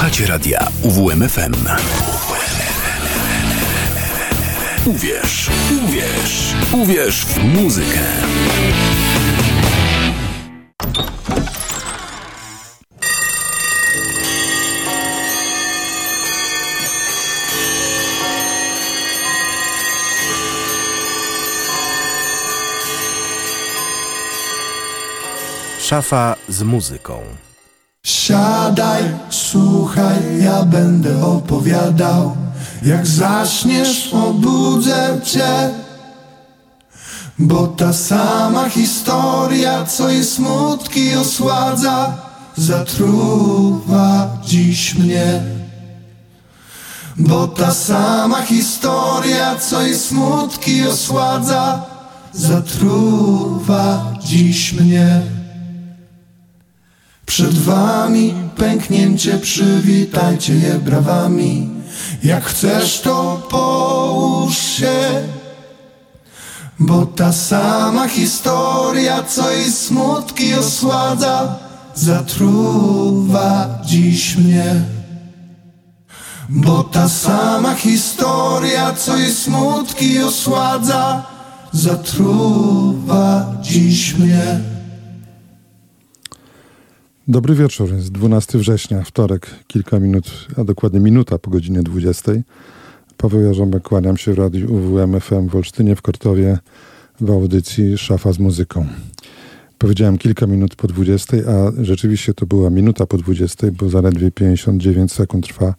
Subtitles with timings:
[0.00, 1.54] Słuchacie radia UWMFM.
[4.86, 5.50] Uwierz,
[5.84, 7.98] uwierz, uwierz w muzykę.
[25.78, 27.49] Szafa z muzyką.
[28.02, 32.36] Siadaj, słuchaj, ja będę opowiadał.
[32.82, 35.70] Jak zaśniesz, obudzę cię.
[37.38, 42.14] Bo ta sama historia, co i smutki osładza,
[42.56, 45.42] zatruwa dziś mnie.
[47.16, 51.82] Bo ta sama historia, co i smutki osładza,
[52.32, 55.39] zatruwa dziś mnie.
[57.30, 61.70] Przed wami pęknięcie, przywitajcie je brawami.
[62.24, 64.98] Jak chcesz, to połóż się.
[66.78, 71.58] Bo ta sama historia, co i smutki osładza,
[71.94, 74.82] zatruwa dziś mnie.
[76.48, 81.22] Bo ta sama historia, co i smutki osładza,
[81.72, 84.69] zatruwa dziś mnie.
[87.30, 92.32] Dobry wieczór, jest 12 września, wtorek, kilka minut, a dokładnie minuta po godzinie 20.
[93.16, 96.58] Paweł Jarząbek, kłaniam się w radiu UWM FM w Olsztynie w Kortowie
[97.20, 98.86] w audycji Szafa z muzyką.
[99.78, 105.12] Powiedziałem kilka minut po 20, a rzeczywiście to była minuta po 20, bo zaledwie 59
[105.12, 105.74] sekund trwa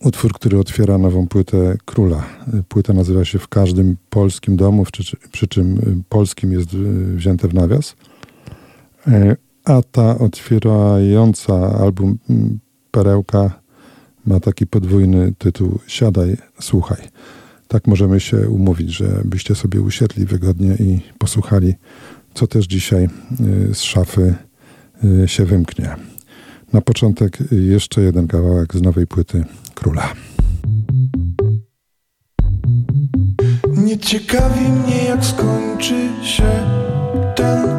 [0.00, 2.24] utwór, który otwiera nową płytę Króla.
[2.68, 4.84] Płyta nazywa się W każdym polskim domu,
[5.32, 6.76] przy, czym polskim jest
[7.16, 7.96] wzięte w nawias.
[9.64, 12.18] A ta otwierająca album
[12.90, 13.60] Perełka
[14.26, 17.08] ma taki podwójny tytuł Siadaj, słuchaj.
[17.68, 21.74] Tak możemy się umówić, żebyście sobie usiedli wygodnie i posłuchali,
[22.34, 23.08] co też dzisiaj
[23.72, 24.34] z szafy
[25.26, 25.96] się wymknie.
[26.72, 30.12] Na początek jeszcze jeden kawałek z nowej płyty Króla.
[33.76, 36.66] Nie ciekawi mnie, jak skończy się
[37.36, 37.73] ten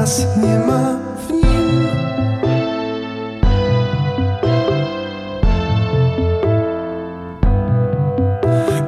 [0.00, 1.86] nas nie ma w nim.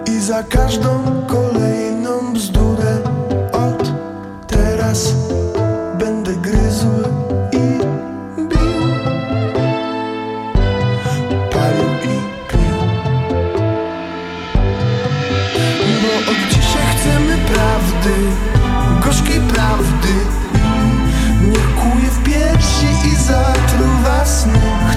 [0.06, 0.88] I za każdą
[1.26, 2.99] kolejną bzdurę
[3.53, 3.93] od
[4.47, 5.12] teraz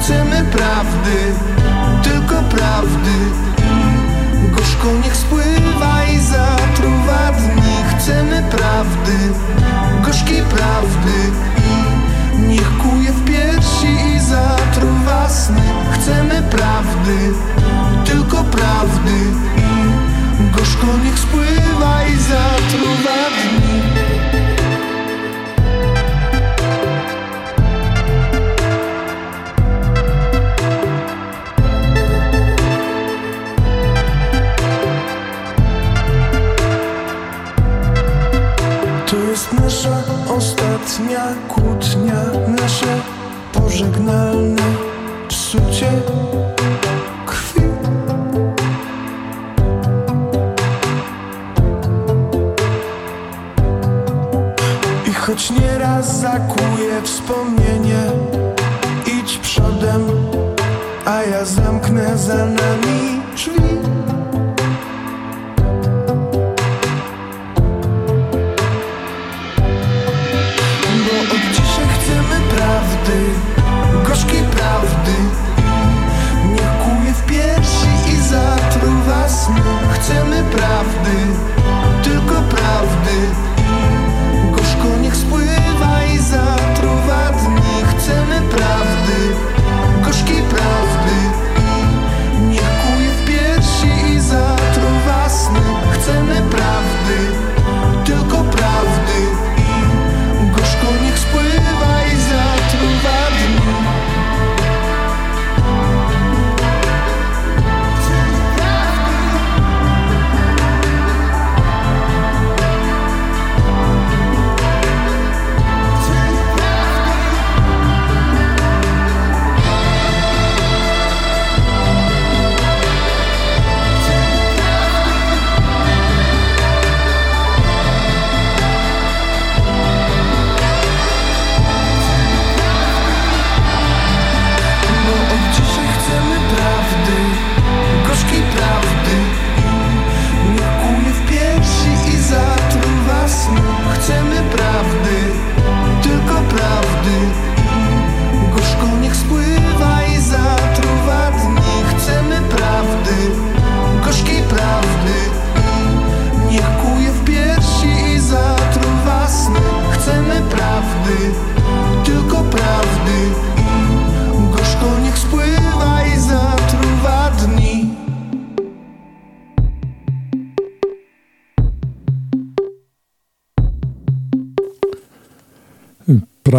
[0.04, 1.34] Chcemy prawdy,
[2.04, 3.18] tylko prawdy.
[4.52, 7.76] Gorzko niech spływa i zatruwa dni.
[7.90, 9.18] Chcemy prawdy,
[10.06, 11.32] gorzkiej prawdy.
[12.48, 15.62] Niech kuje w piersi i zatruwa sny.
[15.94, 17.34] Chcemy prawdy,
[18.06, 19.20] tylko prawdy.
[20.52, 23.73] Gorzko niech spływa i zatruwa dni
[39.84, 42.24] nasza ostatnia kłótnia
[42.62, 43.02] Nasze
[43.54, 44.62] pożegnalne
[45.28, 45.92] psucie
[47.26, 47.62] krwi.
[55.10, 58.04] I choć nieraz zakuje wspomnienie
[59.06, 60.02] Idź przodem,
[61.06, 63.23] a ja zamknę za nami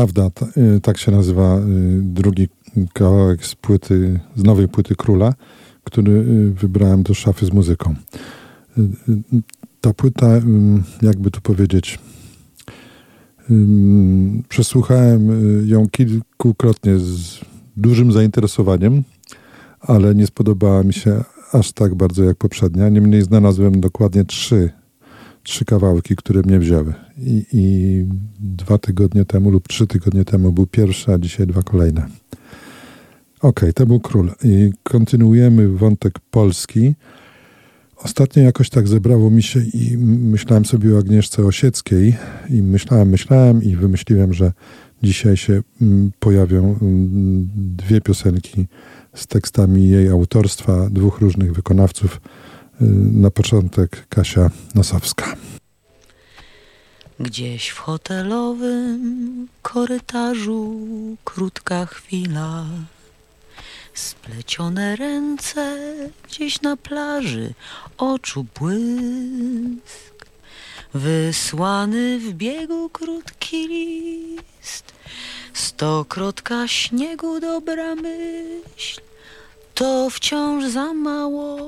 [0.05, 0.31] Prawda,
[0.77, 1.63] y, tak się nazywa y,
[2.03, 2.49] drugi
[2.93, 5.35] kawałek z płyty, z nowej płyty Króla,
[5.85, 7.95] który y, wybrałem do szafy z muzyką.
[9.81, 10.27] Ta płyta,
[11.03, 11.99] jakby tu powiedzieć,
[14.49, 15.29] przesłuchałem
[15.69, 17.41] ją kilkukrotnie z
[17.77, 19.03] dużym zainteresowaniem,
[19.81, 22.89] ale nie spodobała mi się aż tak bardzo jak poprzednia.
[22.89, 24.71] Niemniej znalazłem dokładnie trzy
[25.45, 26.95] trzy kawałki, które mnie wzięły.
[27.19, 28.07] I, I,
[28.41, 32.07] dwa tygodnie temu lub trzy tygodnie temu był pierwszy, a dzisiaj dwa kolejne.
[33.41, 34.33] Ok, to był król.
[34.45, 36.95] I kontynuujemy wątek polski.
[37.97, 42.17] Ostatnio jakoś tak zebrało mi się i myślałem sobie o Agnieszce Osieckiej
[42.51, 44.53] i myślałem, myślałem i wymyśliłem, że
[45.03, 45.63] dzisiaj się
[46.19, 46.79] pojawią
[47.55, 48.67] dwie piosenki
[49.15, 52.21] z tekstami jej autorstwa, dwóch różnych wykonawców.
[52.83, 55.37] Y, na początek Kasia Nosowska.
[57.21, 60.77] Gdzieś w hotelowym korytarzu
[61.25, 62.65] krótka chwila.
[63.95, 65.77] Splecione ręce
[66.29, 67.55] gdzieś na plaży,
[67.99, 70.27] oczu błysk.
[70.95, 74.93] Wysłany w biegu krótki list,
[75.53, 79.01] stokrotka śniegu dobra myśl,
[79.75, 81.59] to wciąż za mało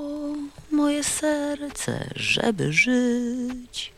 [0.71, 3.93] moje serce, żeby żyć.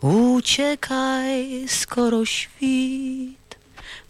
[0.00, 3.56] Uciekaj, skoro świt,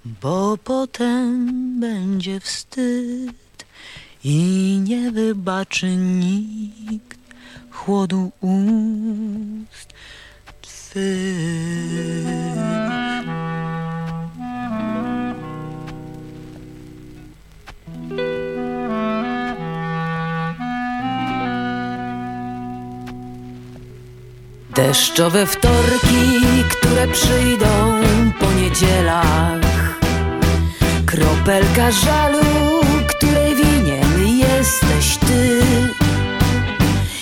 [0.05, 3.65] bo potem będzie wstyd
[4.25, 7.19] i nie wybaczy nikt
[7.71, 9.95] chłodu ust
[10.63, 12.05] twych.
[24.75, 26.41] Deszczowe wtorki,
[26.71, 28.01] które przyjdą
[28.41, 30.01] po niedzielach.
[31.07, 32.45] Kropelka żalu,
[33.09, 35.61] której winien jesteś ty.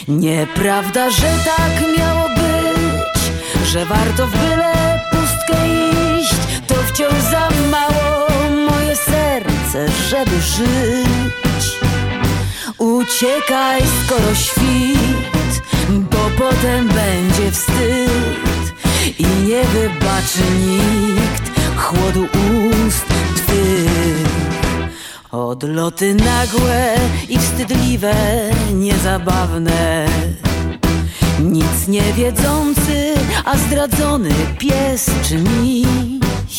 [0.09, 3.23] Nieprawda, że tak miało być
[3.67, 5.69] Że warto w byle pustkę
[6.21, 6.35] iść.
[6.67, 8.29] To wciąż za mało
[8.71, 11.79] moje serce, żeby żyć.
[12.79, 15.22] Uciekaj, skoro świt
[16.39, 18.73] potem będzie wstyd
[19.19, 23.07] i nie wybaczy nikt chłodu ust
[23.37, 24.43] twych.
[25.31, 26.97] Odloty nagłe
[27.29, 28.15] i wstydliwe,
[28.75, 30.07] niezabawne.
[31.41, 33.15] Nic nie wiedzący,
[33.45, 36.59] a zdradzony pies czy miś.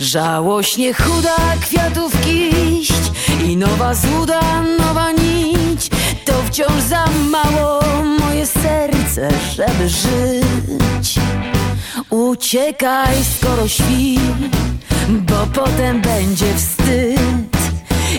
[0.00, 3.12] Żałośnie chuda kwiatów kiść
[3.46, 5.90] i nowa złuda, nowa nić.
[6.30, 7.80] To wciąż za mało
[8.20, 11.14] moje serce, żeby żyć.
[12.10, 14.56] Uciekaj skoro świt,
[15.08, 17.56] bo potem będzie wstyd.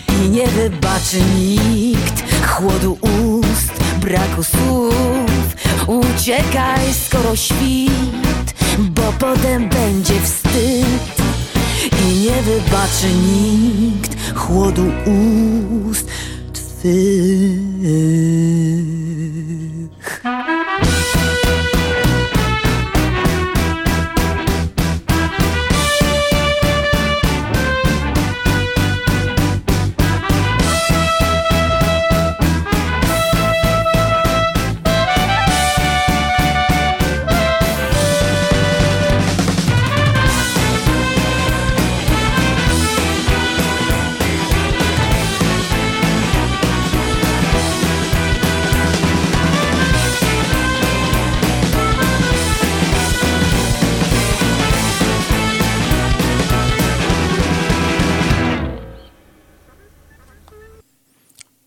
[0.10, 5.56] I nie wybaczy nikt chłodu ust, braku słów.
[5.88, 11.22] Uciekaj skoro świt, bo potem będzie wstyd.
[12.02, 16.11] I nie wybaczy nikt chłodu ust
[16.82, 17.62] twych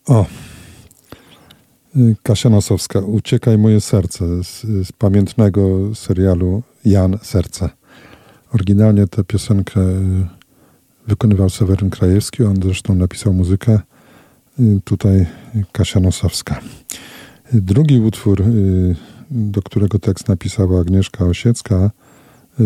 [0.07, 0.27] O.
[2.23, 7.71] Kasia Nosowska, Uciekaj moje serce z, z pamiętnego serialu Jan Serce.
[8.53, 10.27] Oryginalnie tę piosenkę y,
[11.07, 13.81] wykonywał Seweryn Krajewski, on zresztą napisał muzykę.
[14.61, 15.27] Y, tutaj
[15.73, 16.61] Kasia Nosowska.
[17.53, 18.97] Drugi utwór, y,
[19.31, 21.91] do którego tekst napisała Agnieszka Osiecka,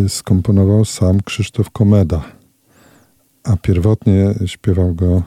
[0.08, 2.22] skomponował sam Krzysztof Komeda,
[3.44, 5.22] a pierwotnie śpiewał go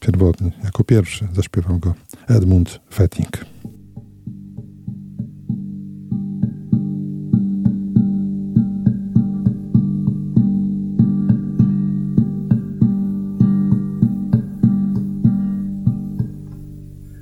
[0.00, 1.94] pierwotny, jako pierwszy zaśpiewał go
[2.28, 3.44] Edmund Fetting.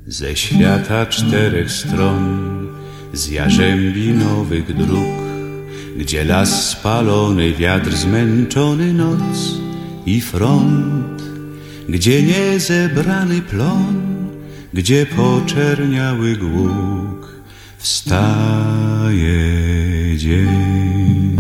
[0.07, 2.67] Ze świata czterech stron,
[3.13, 5.31] z jarzębi nowych dróg,
[6.01, 9.61] Gdzie las spalony, wiatr zmęczony, noc
[10.07, 11.20] i front,
[11.91, 14.27] gdzie niezebrany plon,
[14.75, 17.43] gdzie poczerniały głuk,
[17.79, 19.39] wstaje
[20.17, 21.37] dzień.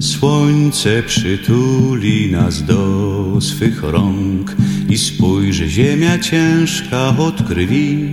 [0.00, 4.56] Słońce przytuli nas do swych rąk
[4.88, 8.08] i spójrz, ziemia ciężka od krwi.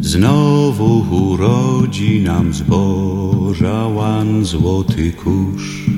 [0.00, 5.91] Znowu urodzi nam zboża łan złoty kurz.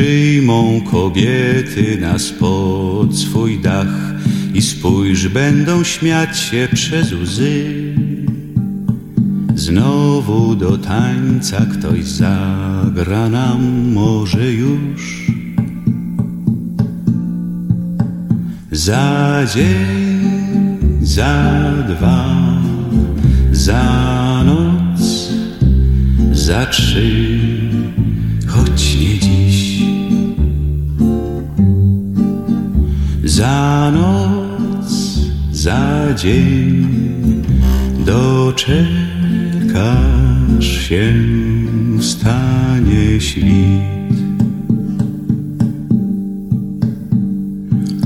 [0.00, 4.14] Przyjmą kobiety nas pod swój dach
[4.54, 7.64] i spójrz, będą śmiać się przez łzy.
[9.54, 15.32] Znowu do tańca ktoś zagra nam może już.
[18.72, 20.20] Za dzień,
[21.02, 22.26] za dwa,
[23.52, 25.32] za noc,
[26.32, 27.40] za trzy,
[28.46, 29.19] choć nie
[33.40, 34.92] Za noc,
[35.52, 36.86] za dzień,
[38.06, 38.88] doczekasz
[40.88, 41.12] się,
[42.00, 44.16] stanie świt.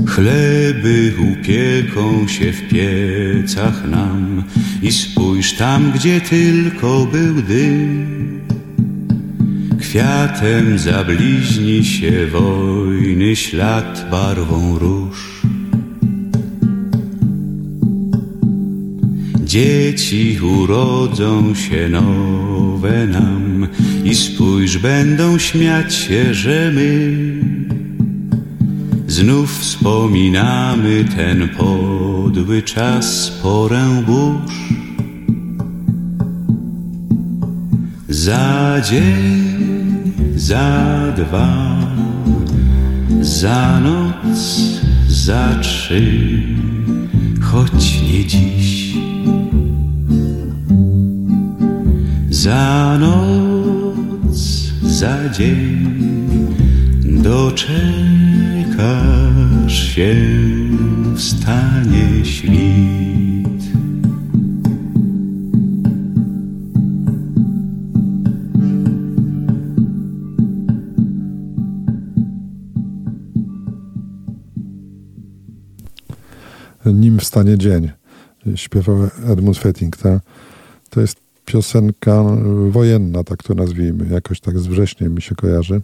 [0.07, 4.43] Chleby upieką się w piecach nam
[4.81, 8.15] i spójrz tam, gdzie tylko był dym.
[9.79, 15.24] Kwiatem zabliźni się wojny ślad barwą róż.
[19.55, 23.67] Dzieci urodzą się nowe nam
[24.03, 27.15] i spójrz, będą śmiać się, że my
[29.07, 34.73] Znów wspominamy ten podły czas, porę burz.
[38.09, 39.43] Za dzień,
[40.35, 41.77] za dwa,
[43.21, 44.59] za noc,
[45.07, 46.41] za trzy,
[47.41, 48.84] choć nie dziś.
[52.45, 54.37] Za noc,
[54.83, 56.55] za dzień,
[57.23, 57.73] doczekasz
[59.73, 60.15] się,
[61.15, 63.65] wstanie świt.
[76.85, 77.91] Nim wstanie dzień,
[78.55, 78.97] śpiewał
[79.27, 79.97] Edmund Fetting.
[79.97, 80.19] Ta,
[80.89, 82.23] to jest piosenka
[82.69, 84.13] wojenna, tak to nazwijmy.
[84.13, 85.81] Jakoś tak z wrześniem mi się kojarzy.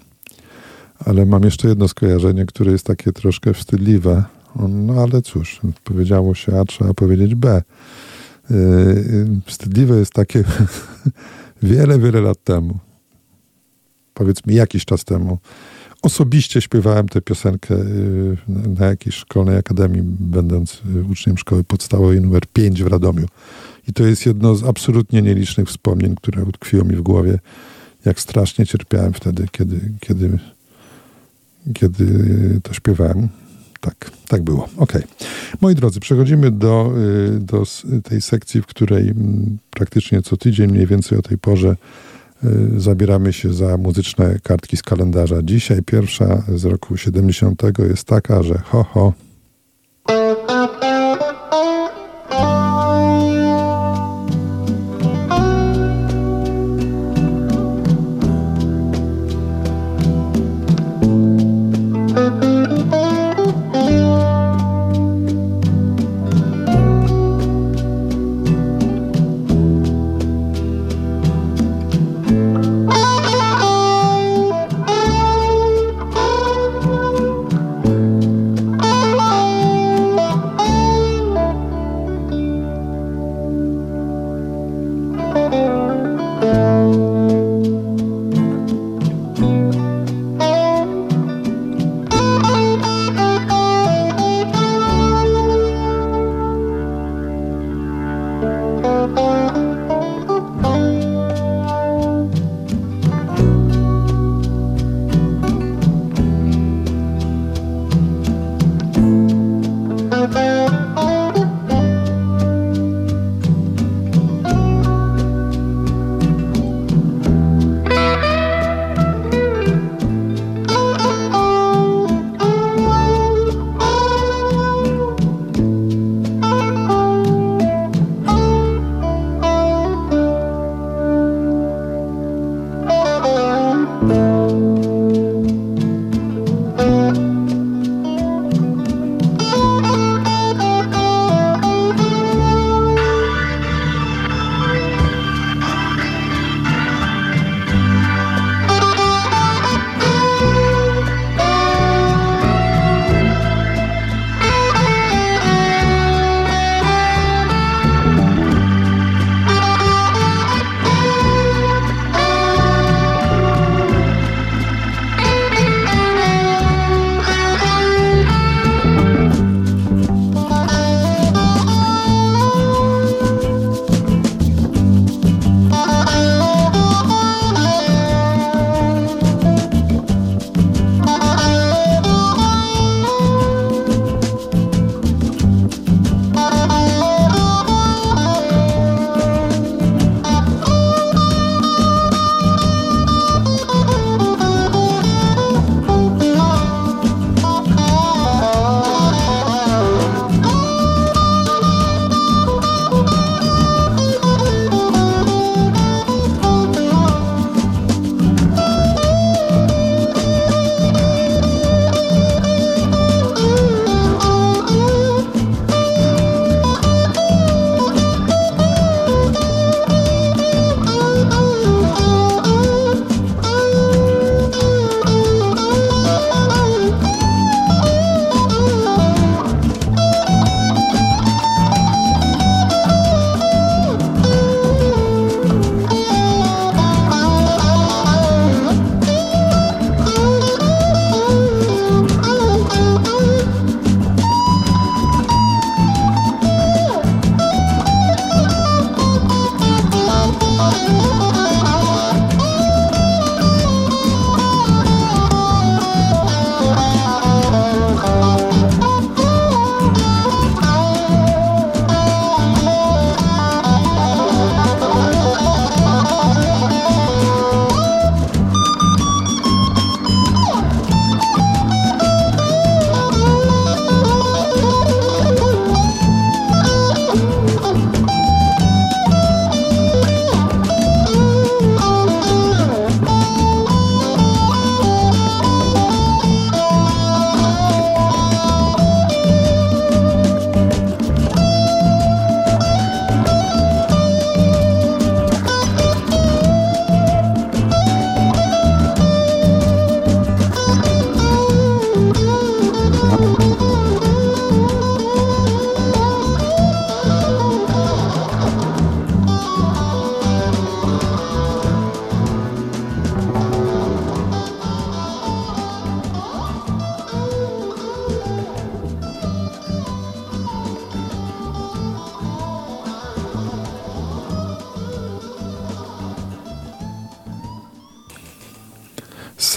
[1.06, 4.24] Ale mam jeszcze jedno skojarzenie, które jest takie troszkę wstydliwe.
[4.70, 7.62] No ale cóż, powiedziało się A, trzeba powiedzieć B.
[8.50, 8.58] Yy,
[9.46, 10.44] wstydliwe jest takie
[11.63, 12.80] wiele, wiele lat temu.
[14.13, 15.38] Powiedzmy jakiś czas temu.
[16.01, 17.75] Osobiście śpiewałem tę piosenkę
[18.48, 23.25] na jakiejś szkolnej akademii, będąc uczniem szkoły podstawowej numer 5 w Radomiu.
[23.88, 27.39] I to jest jedno z absolutnie nielicznych wspomnień, które utkwiło mi w głowie,
[28.05, 30.39] jak strasznie cierpiałem wtedy, kiedy, kiedy
[31.73, 32.05] kiedy
[32.63, 33.27] to śpiewałem.
[33.79, 34.69] Tak, tak było.
[34.77, 34.93] Ok.
[35.61, 36.93] Moi drodzy, przechodzimy do,
[37.39, 37.63] do
[38.03, 39.13] tej sekcji, w której
[39.69, 41.75] praktycznie co tydzień, mniej więcej o tej porze,
[42.77, 45.35] zabieramy się za muzyczne kartki z kalendarza.
[45.43, 49.13] Dzisiaj pierwsza z roku 70 jest taka, że ho, ho.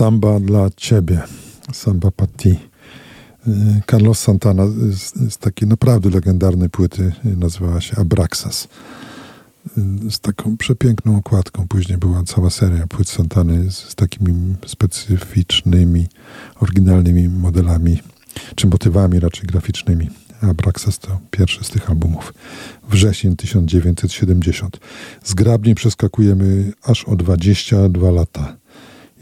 [0.04, 1.22] Samba dla Ciebie,
[1.72, 2.58] Samba Patti.
[3.48, 8.68] Y, Carlos Santana z, z takiej naprawdę legendarnej płyty y, nazywała się Abraxas.
[9.78, 11.68] Y, z taką przepiękną okładką.
[11.68, 16.06] Później była cała seria płyt Santany z, z takimi specyficznymi,
[16.60, 18.02] oryginalnymi modelami,
[18.54, 20.10] czy motywami raczej graficznymi.
[20.40, 22.34] Abraxas to pierwszy z tych albumów.
[22.90, 24.80] Wrzesień 1970.
[25.24, 28.63] Zgrabnie przeskakujemy aż o 22 lata.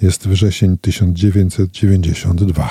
[0.02, 2.70] Jest wrzesień 1992.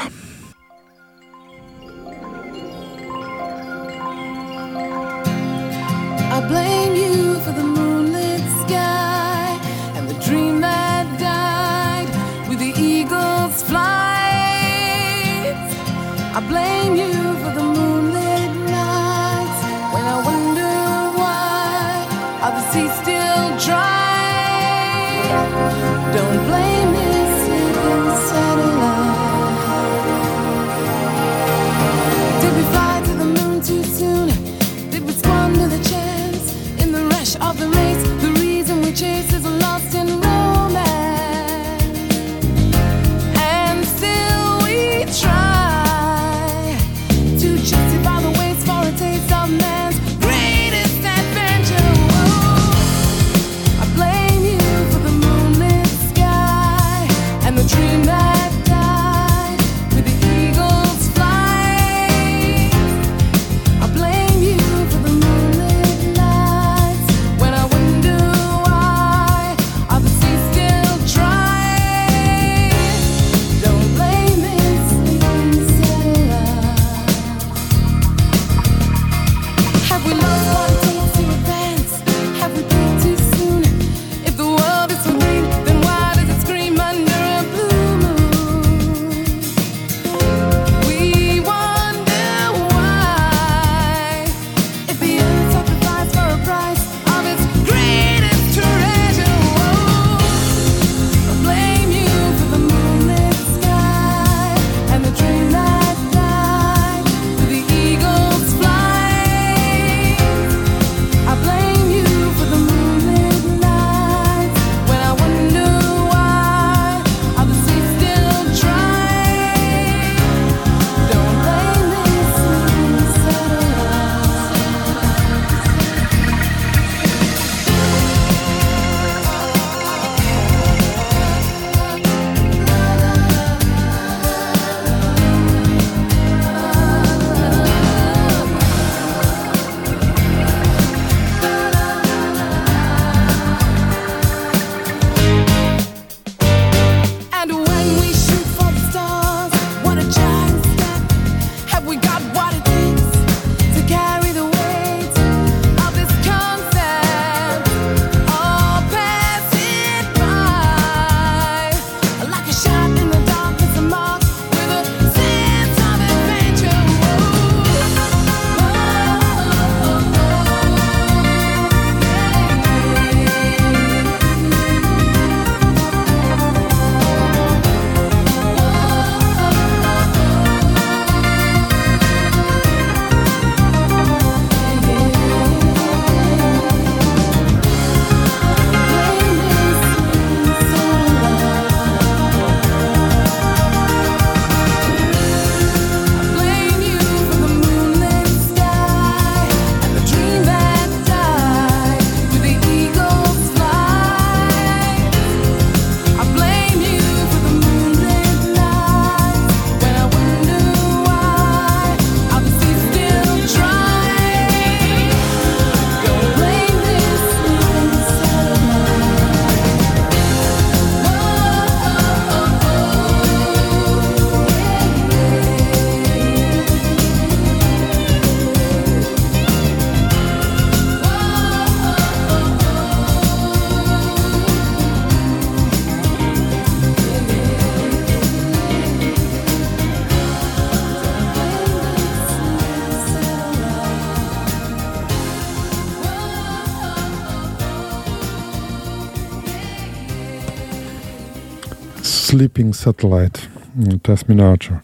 [252.52, 253.40] Shipping Satellite
[253.78, 254.78] mm, Terminator,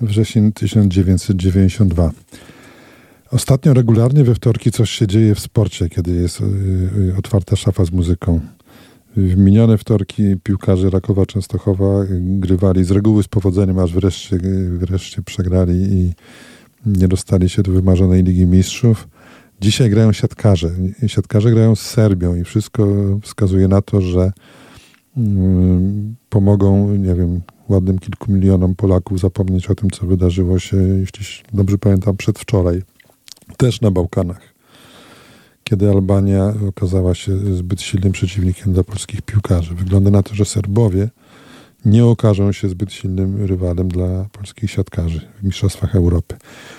[0.00, 2.10] wrzesień 1992.
[3.30, 7.84] Ostatnio regularnie we wtorki coś się dzieje w sporcie, kiedy jest y, y, otwarta szafa
[7.84, 8.40] z muzyką.
[9.16, 14.38] W minione wtorki piłkarze Rakowa Częstochowa y, grywali z reguły z powodzeniem, aż wreszcie,
[14.70, 16.12] wreszcie przegrali i
[16.86, 19.08] nie dostali się do wymarzonej Ligi Mistrzów.
[19.60, 20.70] Dzisiaj grają siatkarze.
[21.06, 22.86] Siatkarze grają z Serbią i wszystko
[23.22, 24.32] wskazuje na to, że
[26.28, 31.78] pomogą, nie wiem, ładnym kilku milionom Polaków zapomnieć o tym, co wydarzyło się, jeśli dobrze
[31.78, 32.82] pamiętam, przedwczoraj,
[33.56, 34.54] też na Bałkanach,
[35.64, 39.74] kiedy Albania okazała się zbyt silnym przeciwnikiem dla polskich piłkarzy.
[39.74, 41.08] Wygląda na to, że Serbowie
[41.84, 46.36] nie okażą się zbyt silnym rywalem dla polskich siatkarzy w Mistrzostwach Europy.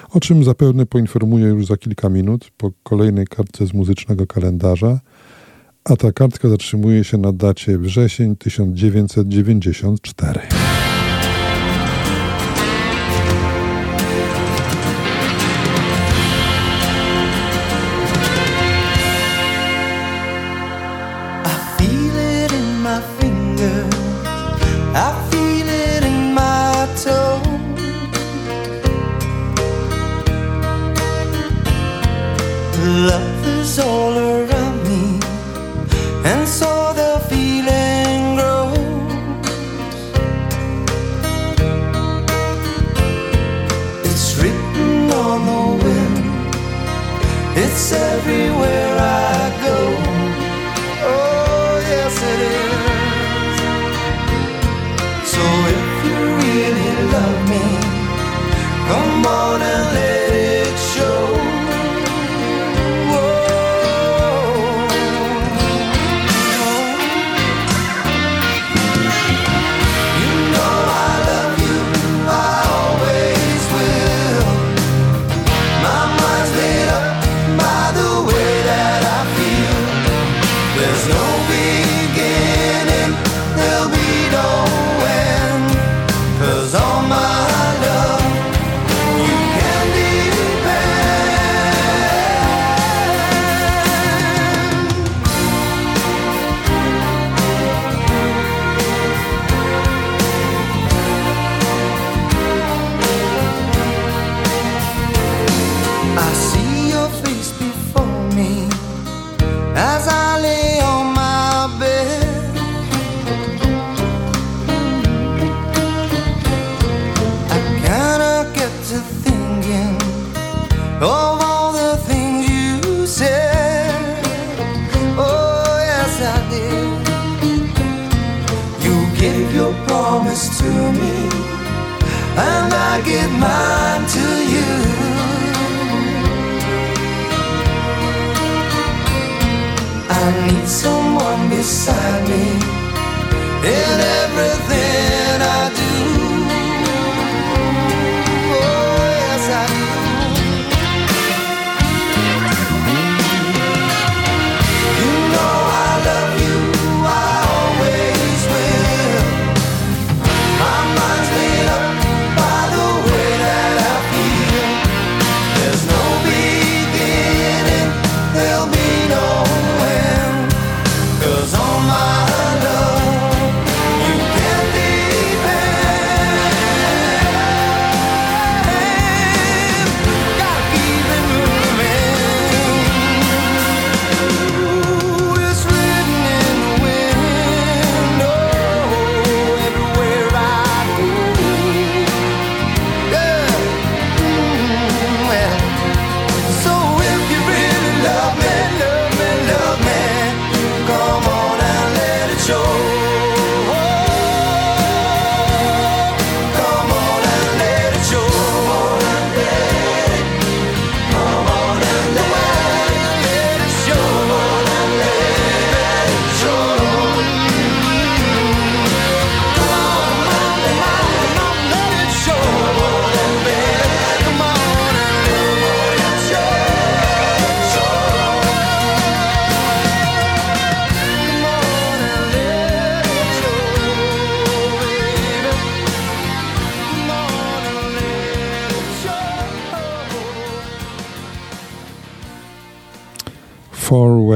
[0.10, 5.00] O czym zapewne poinformuję już za kilka minut po kolejnej kartce z muzycznego kalendarza,
[5.86, 10.42] a ta kartka zatrzymuje się na dacie wrzesień 1994.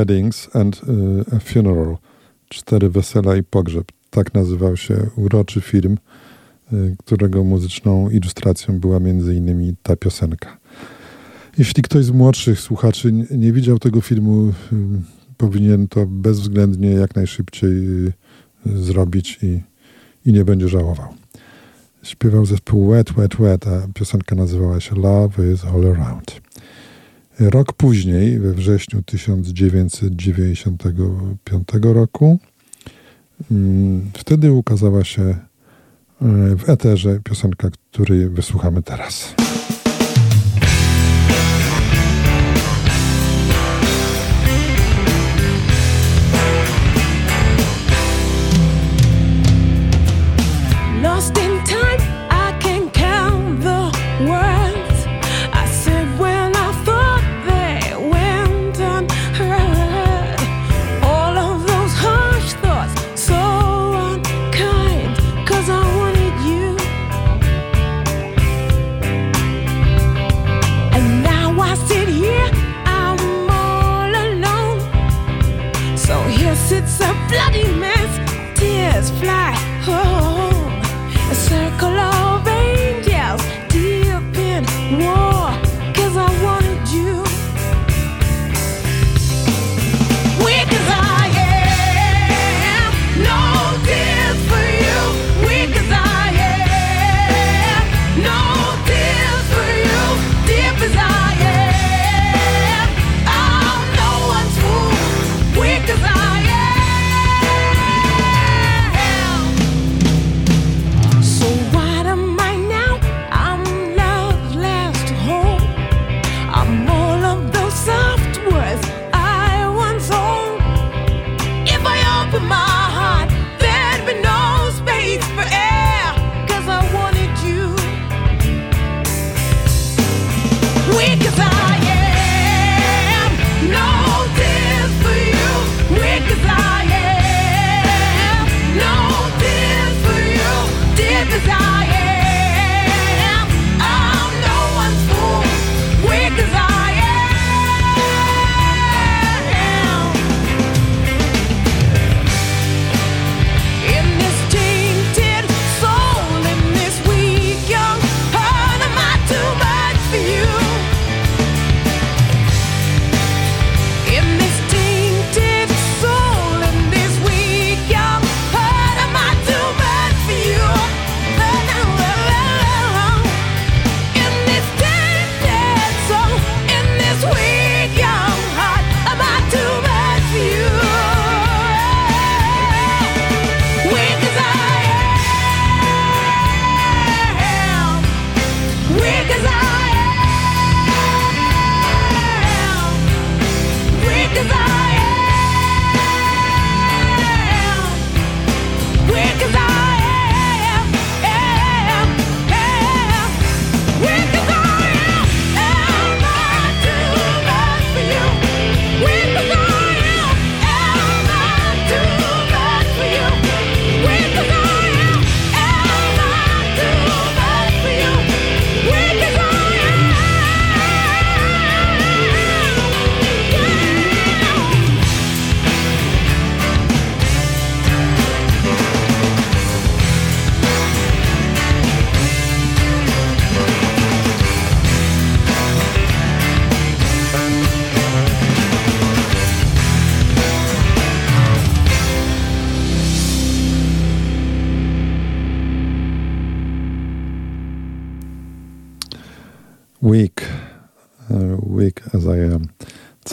[0.08, 1.98] Weddings and y, a Funeral.
[2.50, 3.92] Cztery wesela i pogrzeb.
[4.10, 5.98] Tak nazywał się uroczy film,
[6.74, 10.58] y, którego muzyczną ilustracją była między innymi ta piosenka.
[11.58, 14.76] Jeśli ktoś z młodszych słuchaczy nie widział tego filmu, y,
[15.38, 17.74] powinien to bezwzględnie jak najszybciej
[18.66, 19.62] zrobić i,
[20.26, 21.08] i nie będzie żałował.
[22.04, 26.37] Śpiewał zespół Wet, Wet, Wet, a piosenka nazywała się Love is All Around.
[27.40, 32.40] Rok później, we wrześniu 1995 roku,
[33.52, 35.38] mm, wtedy ukazała się e,
[36.56, 39.36] w eterze piosenka, której wysłuchamy teraz.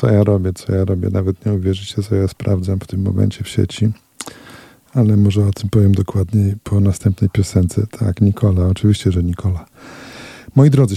[0.04, 1.08] co ja robię, co ja robię.
[1.12, 3.92] Nawet nie uwierzycie, co ja sprawdzam w tym momencie w sieci.
[4.94, 7.86] Ale może o tym powiem dokładniej po następnej piosence.
[7.86, 9.66] Tak, Nikola, oczywiście, że Nikola.
[10.54, 10.94] Moi drodzy,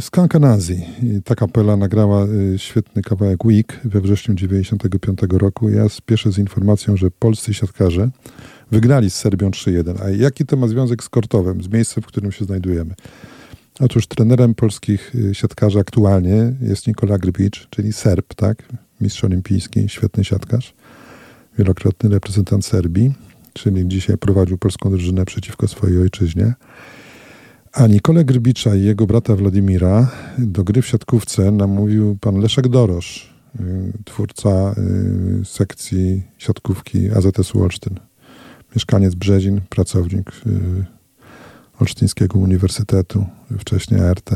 [0.00, 0.84] Skankanazji,
[1.24, 5.68] ta kapela nagrała y, świetny kawałek Week we wrześniu 1995 roku.
[5.68, 8.10] Ja spieszę z informacją, że polscy siatkarze
[8.70, 10.02] wygrali z Serbią 3-1.
[10.04, 12.94] A jaki to ma związek z Kortowem, z miejscem, w którym się znajdujemy?
[13.80, 18.68] Otóż trenerem polskich y, siatkarzy aktualnie jest Nikola Grbicz, czyli Serb, tak?
[19.00, 20.74] Mistrz olimpijski, świetny siatkarz,
[21.58, 23.12] wielokrotny reprezentant Serbii,
[23.52, 26.54] czyli dzisiaj prowadził polską drużynę przeciwko swojej ojczyźnie.
[27.72, 33.34] A Nikolę Grbicza i jego brata Władimira do gry w siatkówce namówił pan Leszek Dorosz,
[33.60, 34.74] y, twórca
[35.40, 38.00] y, sekcji siatkówki AZS-u Olsztyn.
[38.74, 40.32] Mieszkaniec Brzezin, pracownik
[41.80, 43.26] Olsztyńskiego Uniwersytetu,
[43.58, 44.30] wcześniej ART.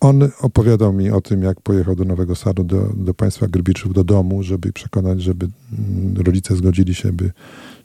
[0.00, 4.04] On opowiadał mi o tym, jak pojechał do Nowego Sadu, do, do państwa Grbiczów, do
[4.04, 5.48] domu, żeby przekonać, żeby
[5.78, 7.32] mm, rodzice zgodzili się, by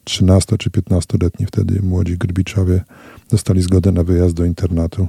[0.03, 2.83] 13 czy 15-letni wtedy młodzi Grbiczowie
[3.29, 5.07] dostali zgodę na wyjazd do internatu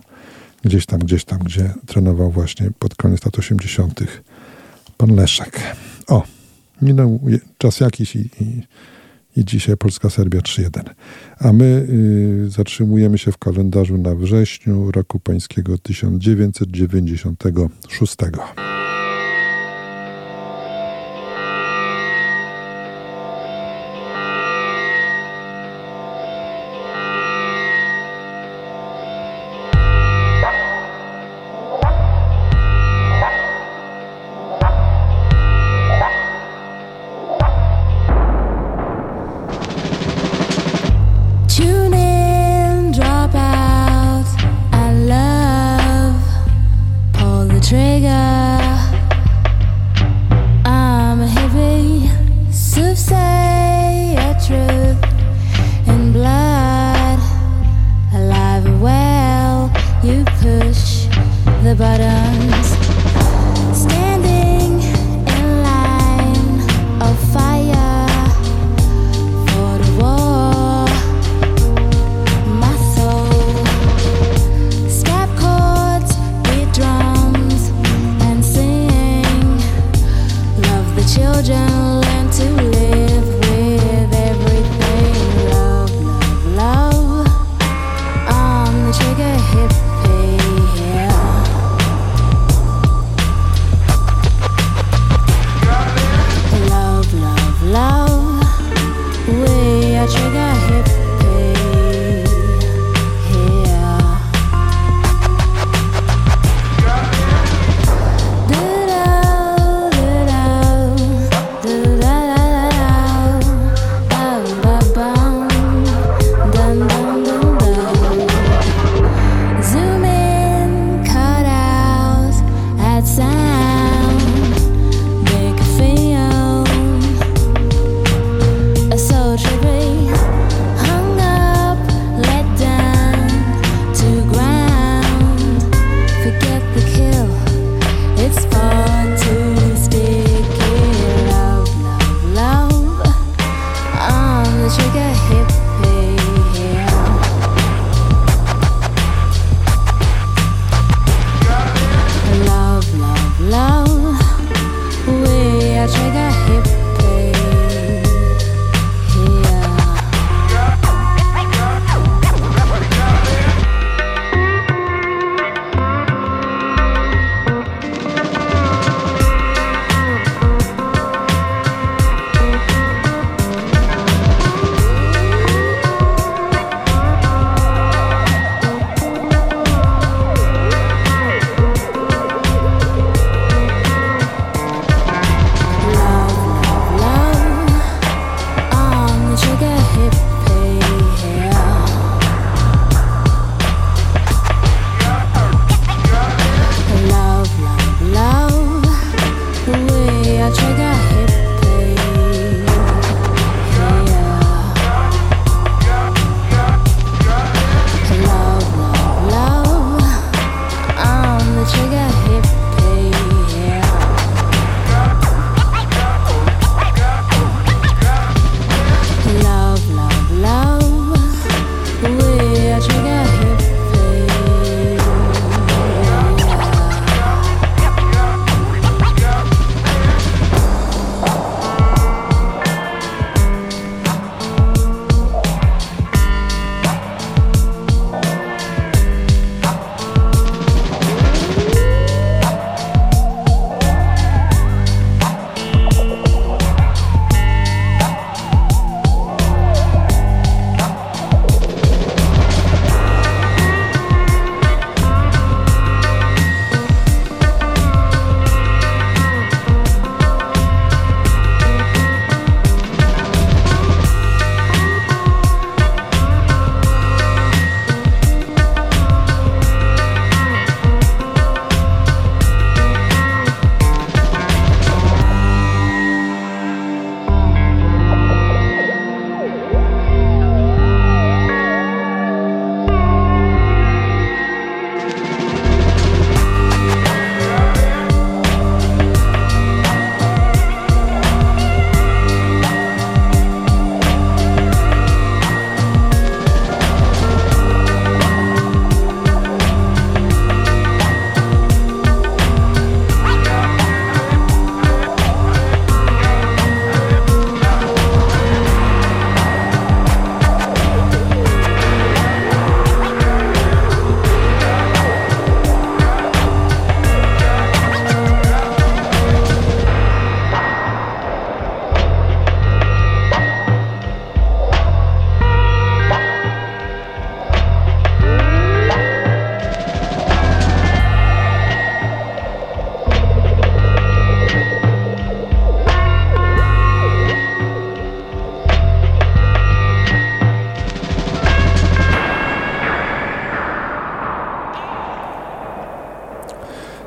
[0.65, 4.01] gdzieś tam, gdzieś tam, gdzie trenował właśnie pod koniec lat 80.
[4.97, 5.61] pan Leszek.
[6.07, 6.23] O,
[6.83, 7.21] minął
[7.59, 8.63] czas jakiś i, i
[9.37, 10.83] i dzisiaj Polska-Serbia 3-1.
[11.39, 11.87] A my
[12.45, 18.17] y, zatrzymujemy się w kalendarzu na wrześniu roku pańskiego 1996.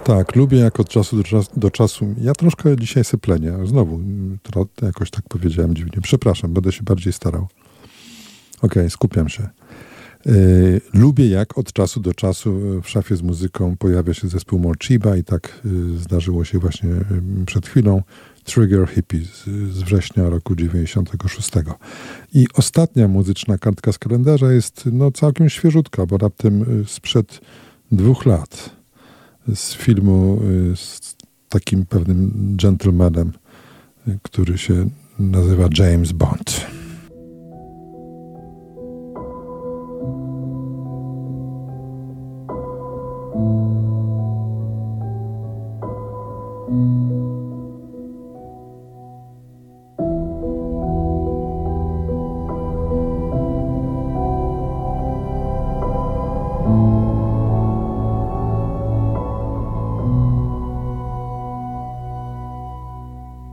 [0.10, 2.16] Tak, lubię jak od czasu do, czas, do czasu.
[2.22, 3.54] Ja troszkę dzisiaj syplenię.
[3.66, 4.38] Znowu, mm,
[4.82, 6.02] jakoś tak powiedziałem dziwnie.
[6.02, 7.48] Przepraszam, będę się bardziej starał.
[8.62, 9.50] Okej, skupiam się.
[10.26, 15.18] Yy, lubię jak od czasu do czasu w szafie z muzyką pojawia się zespół Morchiba
[15.18, 18.04] i tak yy, zdarzyło się właśnie yy, przed chwilą.
[18.44, 19.44] Trigger Hippie z,
[19.74, 21.52] z września roku 96.
[22.34, 27.42] I ostatnia muzyczna kartka z kalendarza jest no, całkiem świeżutka, bo raptem y, sprzed
[27.92, 28.79] dwóch lat
[29.56, 30.42] z filmu
[30.72, 31.16] y, z
[31.50, 33.32] takim pewnym gentlemanem,
[34.08, 34.90] y, który się
[35.20, 36.66] nazywa James Bond.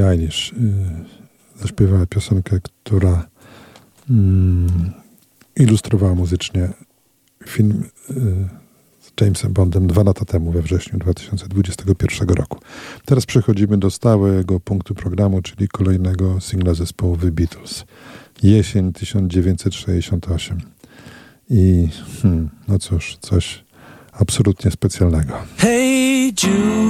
[0.00, 3.26] Billie Eilish y, zaśpiewała piosenkę, która
[4.10, 4.92] mm,
[5.56, 6.68] ilustrowała muzycznie
[7.46, 8.14] film y,
[9.00, 12.58] z Jamesem Bondem dwa lata temu, we wrześniu 2021 roku.
[13.04, 17.84] Teraz przechodzimy do stałego punktu programu, czyli kolejnego singla zespołu The Beatles.
[18.42, 20.58] Jesień 1968.
[21.50, 21.88] I
[22.22, 23.64] hmm, no cóż, coś
[24.12, 25.34] absolutnie specjalnego.
[25.56, 26.89] Hey Jude.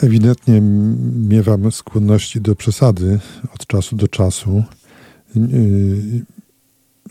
[0.00, 0.60] Ewidentnie
[1.28, 3.18] miewam skłonności do przesady
[3.54, 4.64] od czasu do czasu.
[5.36, 6.24] Y,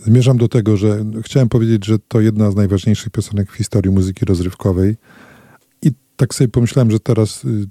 [0.06, 4.26] Zmierzam do tego, że chciałem powiedzieć, że to jedna z najważniejszych piosenek w historii muzyki
[4.26, 4.96] rozrywkowej.
[5.82, 7.68] I tak sobie pomyślałem, że teraz y,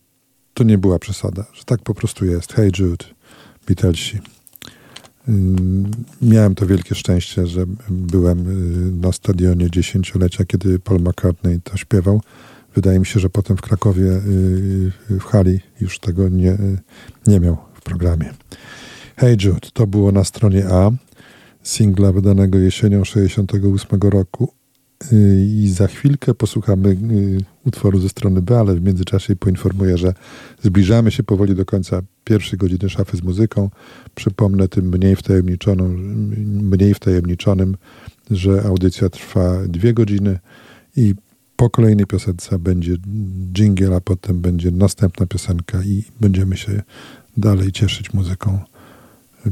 [0.54, 2.52] to nie była przesada, że tak po prostu jest.
[2.52, 3.04] Hey Jude,
[3.66, 4.18] Beatlesi.
[5.28, 5.90] Ym,
[6.22, 12.20] Miałem to wielkie szczęście, że byłem y, na stadionie dziesięciolecia, kiedy Paul McCartney to śpiewał.
[12.74, 16.78] Wydaje mi się, że potem w Krakowie y, w hali już tego nie, y,
[17.26, 18.34] nie miał w programie.
[19.16, 20.90] Hey Jude, to było na stronie A
[21.62, 24.52] singla wydanego jesienią 68 roku.
[25.12, 30.14] Y, I za chwilkę posłuchamy y, utworu ze strony B, ale w międzyczasie poinformuję, że
[30.62, 33.70] zbliżamy się powoli do końca pierwszej godziny szafy z muzyką.
[34.14, 35.88] Przypomnę tym mniej wtajemniczoną,
[36.44, 37.76] mniej wtajemniczonym,
[38.30, 40.38] że audycja trwa dwie godziny
[40.96, 41.14] i
[41.56, 42.96] po kolejnej piosence będzie
[43.52, 46.82] jingle, a potem będzie następna piosenka i będziemy się
[47.36, 48.58] dalej cieszyć muzyką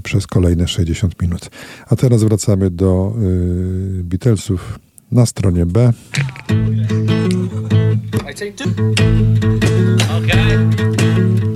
[0.03, 1.51] przez kolejne 60 minut.
[1.87, 4.79] A teraz wracamy do y, Beatlesów
[5.13, 5.93] na stronie B.
[10.19, 11.50] Okay.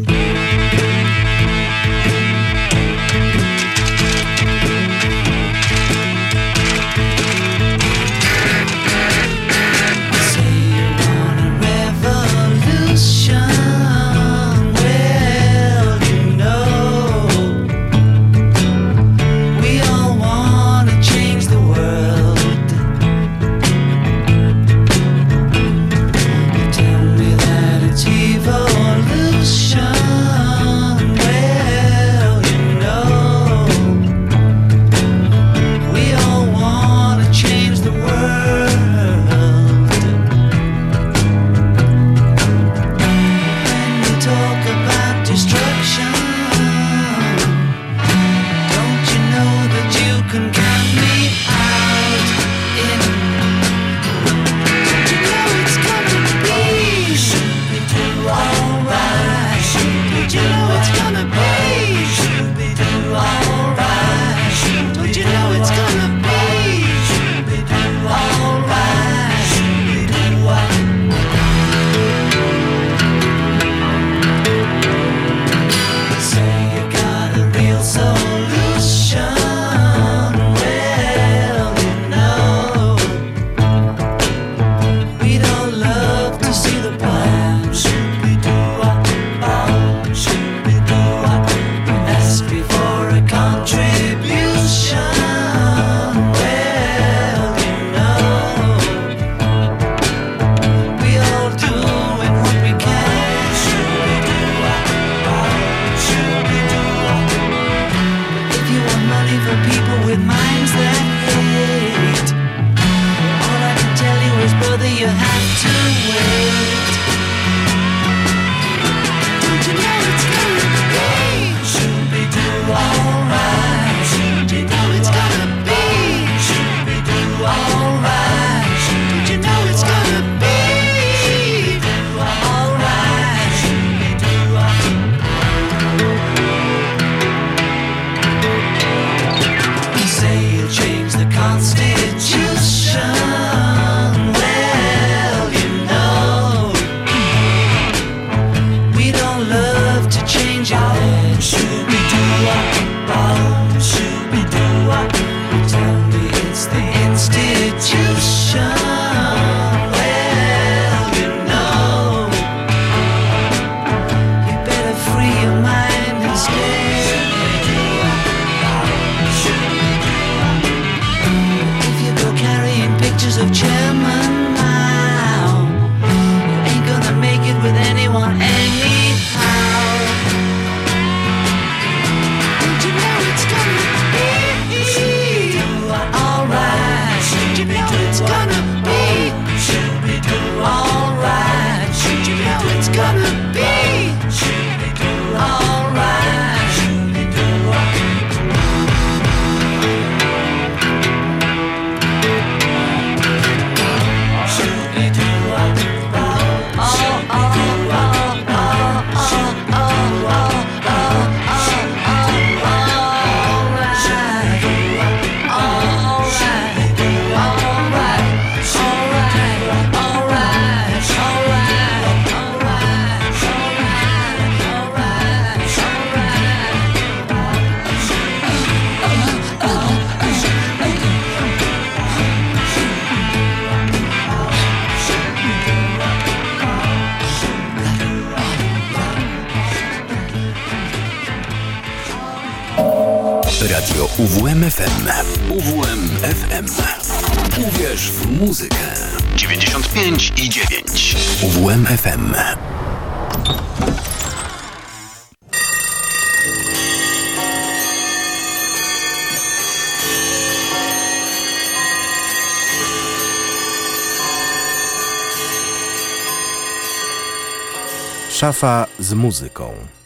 [269.34, 270.03] Muzyką.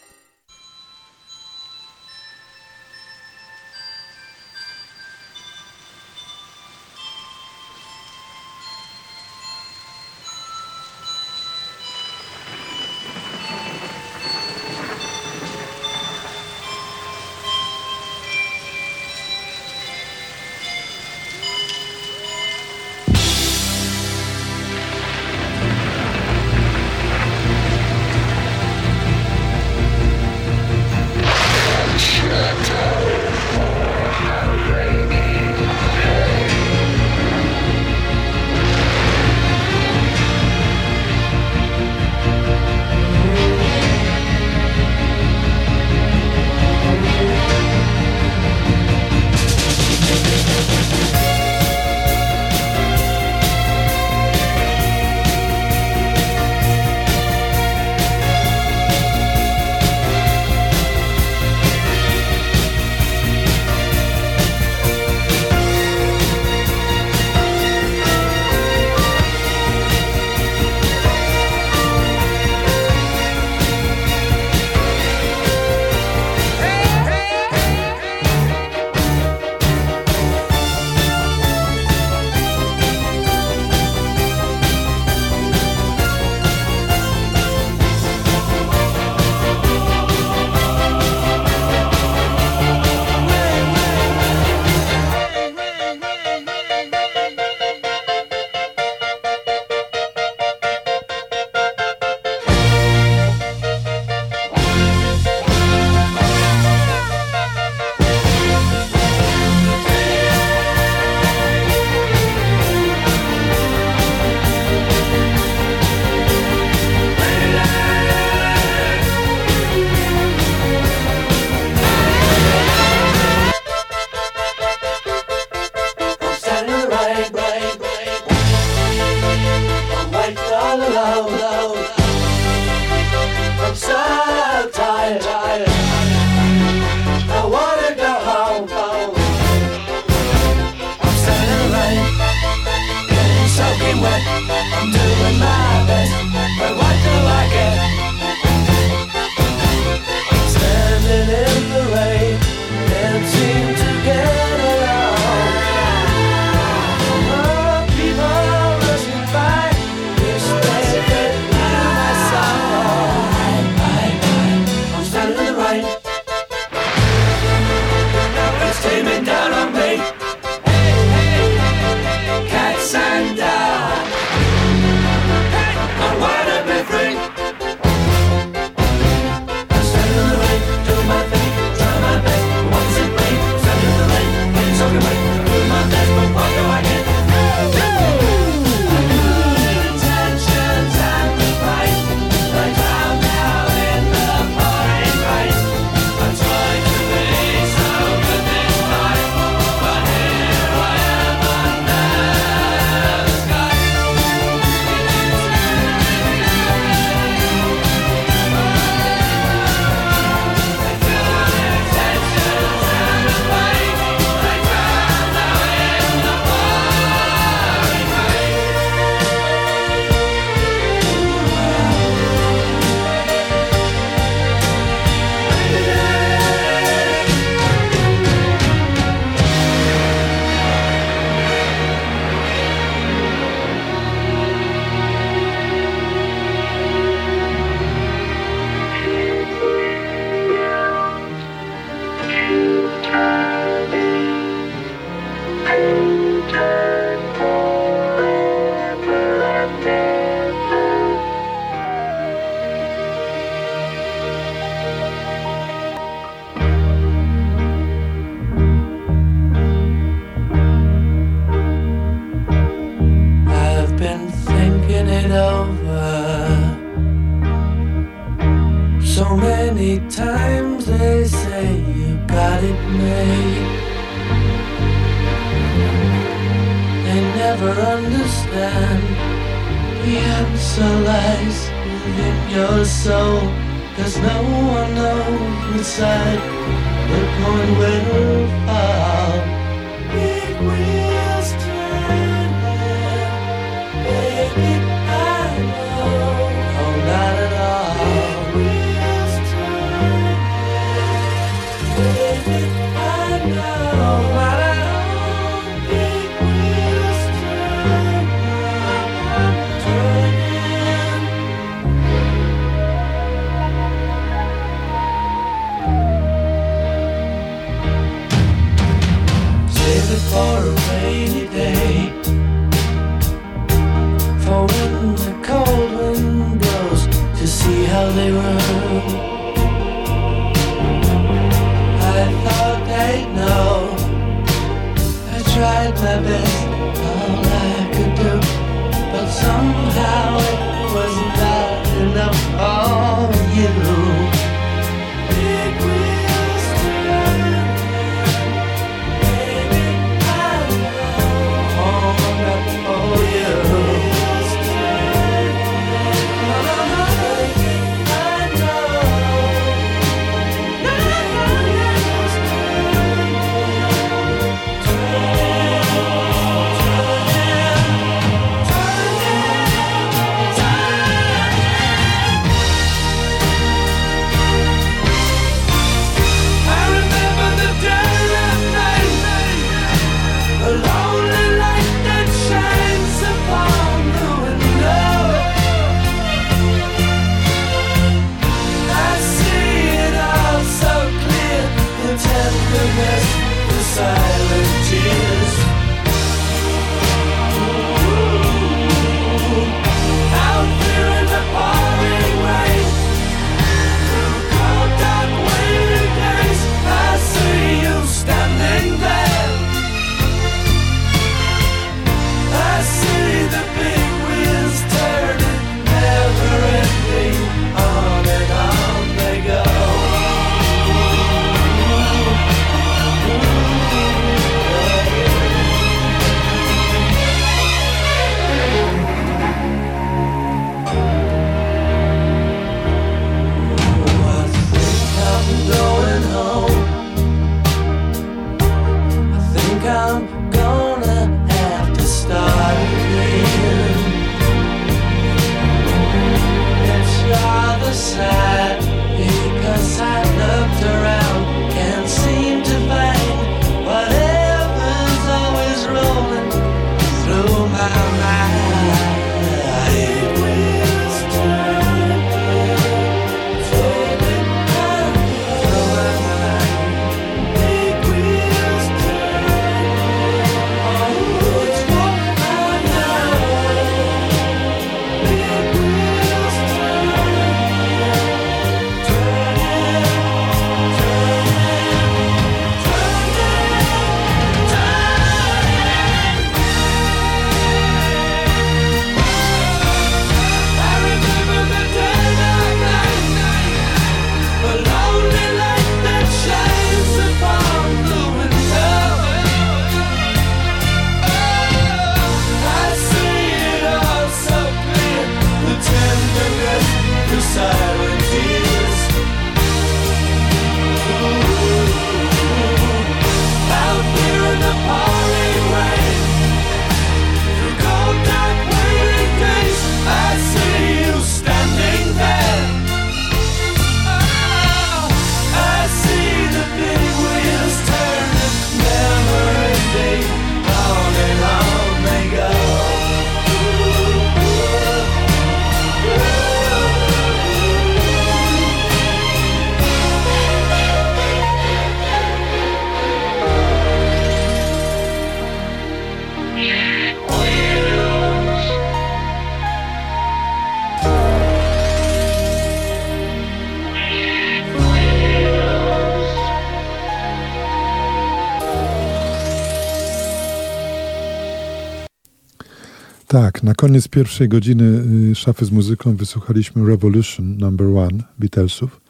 [563.42, 569.00] Tak, na koniec pierwszej godziny y, szafy z muzyką wysłuchaliśmy Revolution Number One Beatlesów.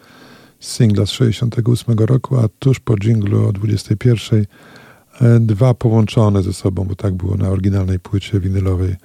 [0.61, 4.47] singla z 68 roku, a tuż po dżinglu o 21
[5.21, 8.97] e, dwa połączone ze sobą, bo tak było na oryginalnej płycie winylowej,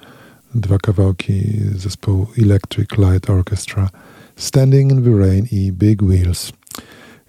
[0.54, 1.42] dwa kawałki
[1.76, 3.90] zespołu Electric Light Orchestra,
[4.36, 6.52] Standing in the Rain i Big Wheels.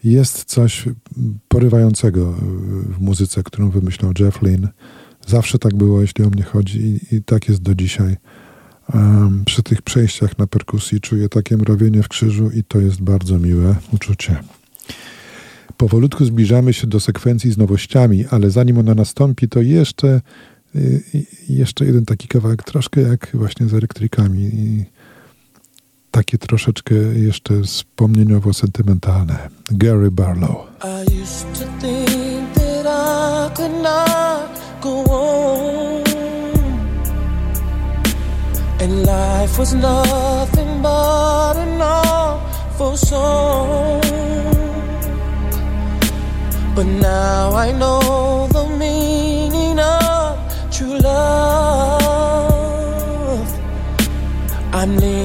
[0.03, 0.85] Jest coś
[1.47, 2.33] porywającego
[2.89, 4.69] w muzyce, którą wymyślał Jeff Lynne.
[5.27, 8.17] Zawsze tak było, jeśli o mnie chodzi i, i tak jest do dzisiaj.
[8.93, 13.39] Um, przy tych przejściach na perkusji czuję takie mrowienie w krzyżu i to jest bardzo
[13.39, 14.37] miłe uczucie.
[15.77, 20.21] Powolutku zbliżamy się do sekwencji z nowościami, ale zanim ona nastąpi, to jeszcze,
[20.75, 21.03] y,
[21.49, 24.41] jeszcze jeden taki kawałek, troszkę jak właśnie z elektrykami.
[24.43, 24.85] I
[26.11, 29.49] takie troszeczkę jeszcze wspomnieniowo sentymentalne.
[29.71, 30.55] Gary Barlow.
[30.83, 34.54] I used to think that I could not
[34.85, 34.95] go
[35.25, 36.03] on.
[38.83, 44.01] And life was nothing but an awful song.
[46.75, 50.29] But now I know the meaning of
[50.75, 52.35] true love.
[54.79, 55.24] I'm leaning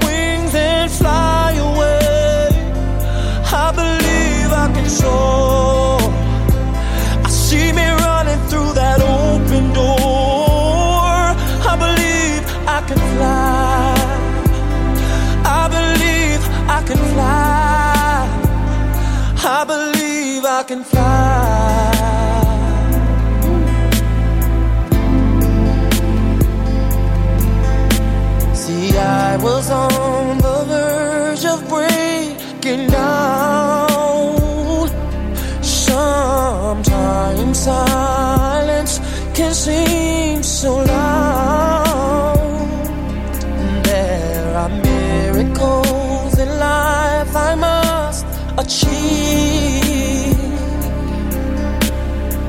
[37.31, 38.99] Sometimes silence
[39.33, 42.37] can seem so loud.
[43.85, 48.25] There are miracles in life I must
[48.57, 50.35] achieve.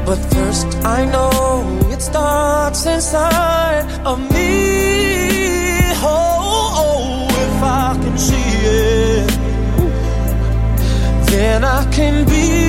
[0.04, 5.92] But first, I know it starts inside of me.
[6.02, 8.52] Oh, oh, if I can see
[8.82, 9.30] it,
[11.30, 12.61] then I can be.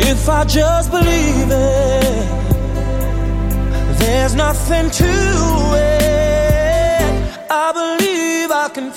[0.00, 2.28] If I just believe it,
[3.98, 5.10] there's nothing to
[5.74, 7.02] it.
[7.50, 8.92] I believe I can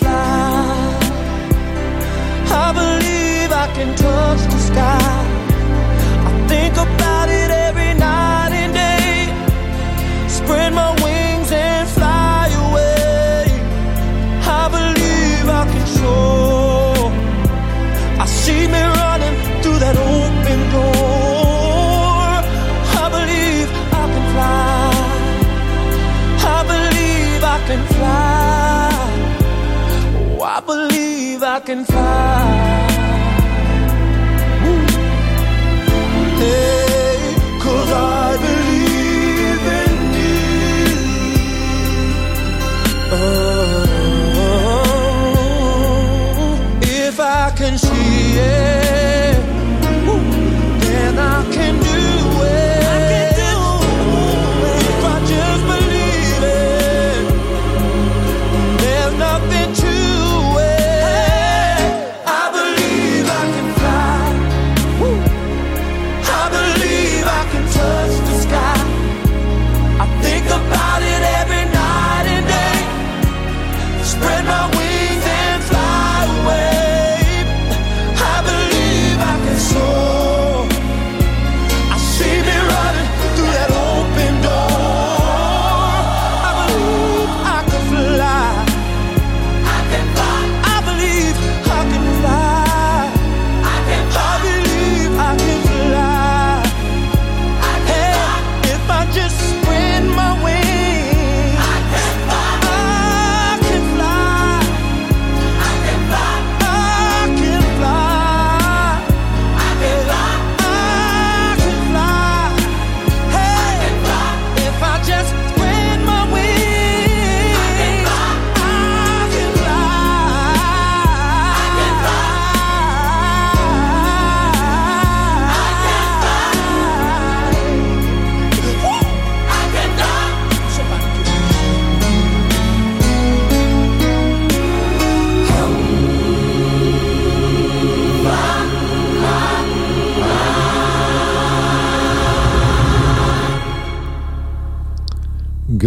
[31.72, 32.61] can fly.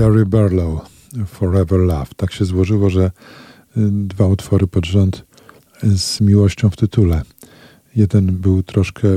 [0.04, 0.80] Gary Barlow,
[1.26, 2.06] Forever Love.
[2.16, 3.10] Tak się złożyło, że y,
[3.90, 5.24] dwa utwory pod rząd
[5.82, 7.22] z miłością w tytule.
[7.96, 9.08] Jeden był troszkę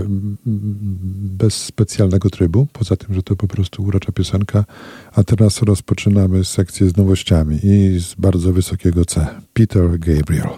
[1.40, 4.66] bez specjalnego trybu, poza tym, że to po prostu urocza piosenka,
[5.14, 9.28] a teraz rozpoczynamy sekcję z nowościami i z bardzo wysokiego C.
[9.54, 10.50] Peter Gabriel.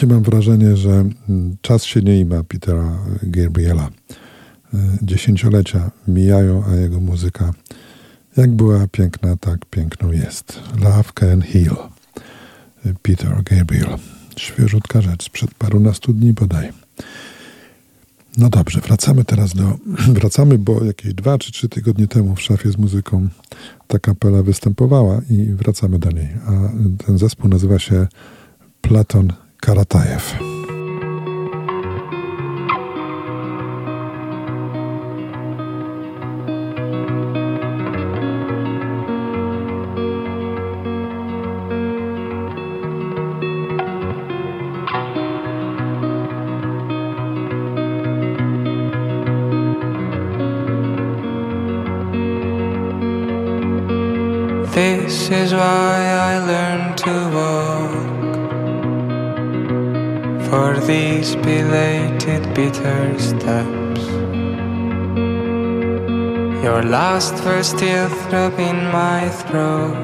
[0.00, 3.90] Takie mam wrażenie, że mm, czas się nie ima Petera Gabriela.
[4.74, 7.52] Y, Dziesięciolecia mijają, a jego muzyka
[8.36, 10.60] jak była piękna, tak piękną jest.
[10.78, 11.76] Love Can Heal.
[12.86, 13.96] Y, Peter Gabriel.
[14.36, 16.72] Świeżutka rzecz, sprzed parunastu dni bodaj.
[18.38, 19.78] No dobrze, wracamy teraz do.
[20.20, 23.28] Wracamy, bo jakieś dwa czy trzy tygodnie temu w szafie z muzyką
[23.86, 26.28] ta kapela występowała i wracamy do niej.
[26.46, 26.50] A
[27.06, 28.06] ten zespół nazywa się
[28.80, 30.59] Platon Karatajew.
[67.20, 67.36] Last
[67.76, 69.94] still throb in my throat.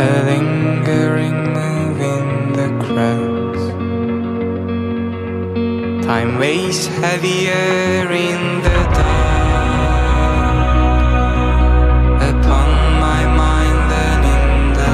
[0.00, 2.26] A lingering move in
[2.58, 3.64] the cracks.
[6.04, 9.40] Time weighs heavier in the dark
[12.30, 12.68] upon
[13.06, 14.46] my mind than in
[14.80, 14.92] the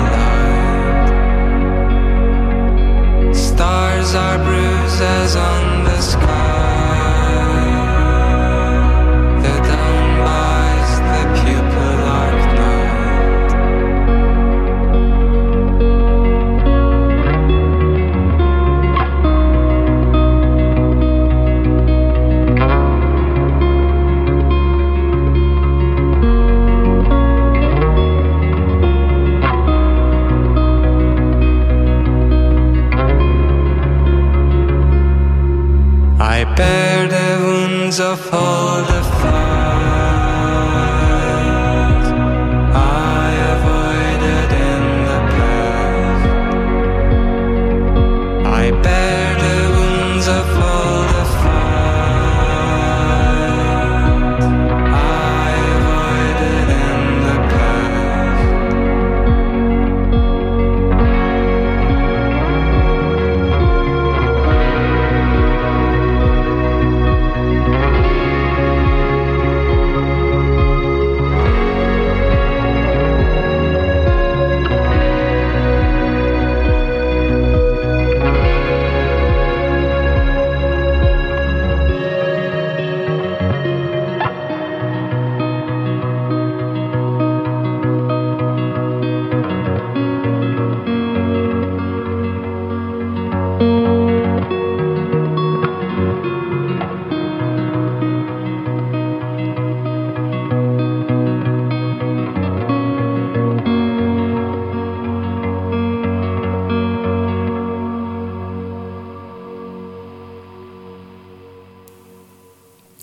[3.24, 3.34] light.
[3.34, 6.55] Stars are bruises on the sky.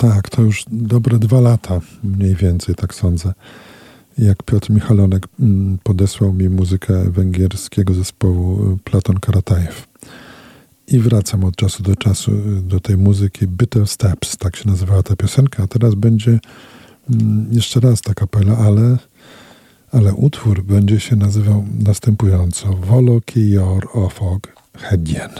[0.03, 3.33] Tak, to już dobre dwa lata, mniej więcej, tak sądzę.
[4.17, 9.87] Jak Piotr Michalonek mm, podesłał mi muzykę węgierskiego zespołu y, Platon Karatajew.
[10.87, 15.03] I wracam od czasu do czasu y, do tej muzyki Bitter Steps, tak się nazywała
[15.03, 15.63] ta piosenka.
[15.63, 16.39] A teraz będzie
[17.09, 18.97] mm, jeszcze raz ta kapela, ale,
[19.91, 24.47] ale utwór będzie się nazywał następująco Voloki Jor Ofog
[24.77, 25.31] Hedjen.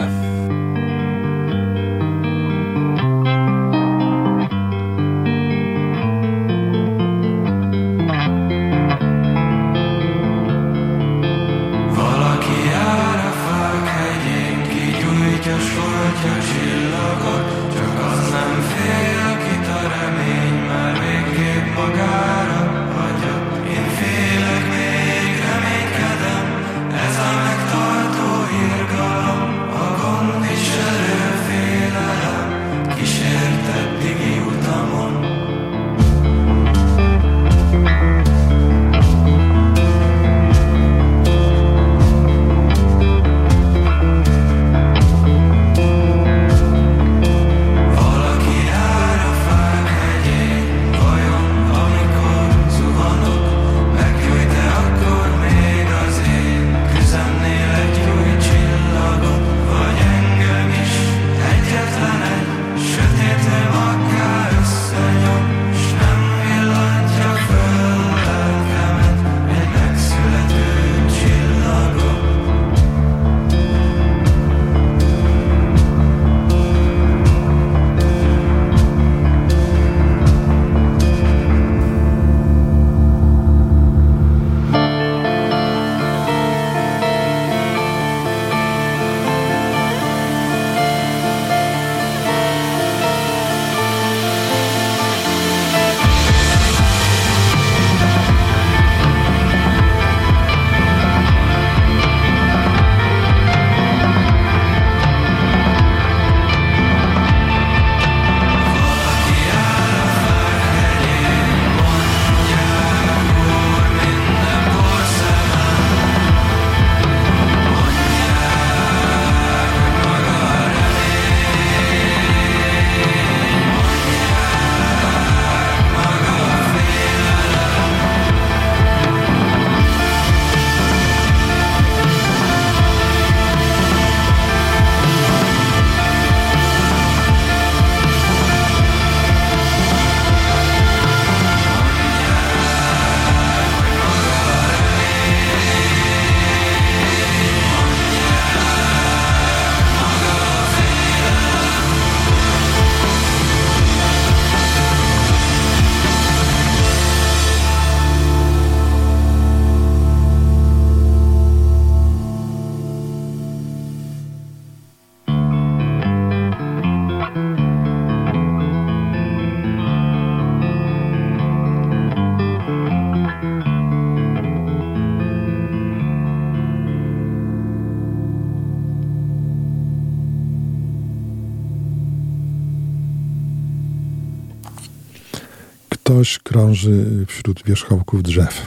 [186.74, 188.66] Krąży wśród wierzchołków drzew.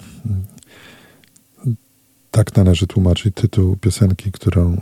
[2.32, 4.82] Tak należy tłumaczyć tytuł piosenki, którą y,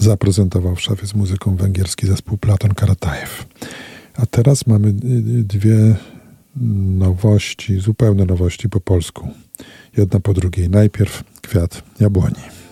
[0.00, 3.46] zaprezentował w szafie z muzyką węgierski zespół Platon Karatajew.
[4.14, 4.92] A teraz mamy
[5.42, 5.96] dwie
[6.98, 9.28] nowości, zupełne nowości po polsku.
[9.96, 10.68] Jedna po drugiej.
[10.70, 12.63] Najpierw kwiat jabłoni.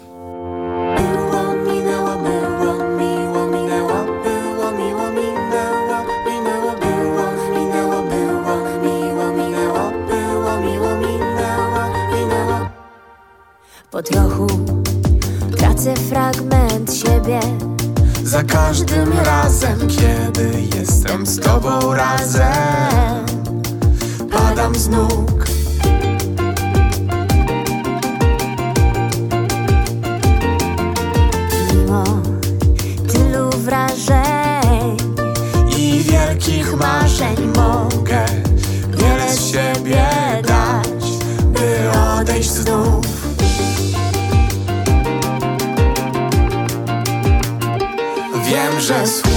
[13.93, 14.47] Po trochu
[15.57, 17.41] tracę fragment siebie.
[18.25, 23.27] Za każdym razem, kiedy jestem z tobą razem
[24.31, 25.45] Padam z nóg
[31.75, 32.05] Mimo
[33.13, 34.97] tylu wrażeń,
[35.79, 38.32] i wielkich marzeń mogę
[48.93, 49.32] Wiem,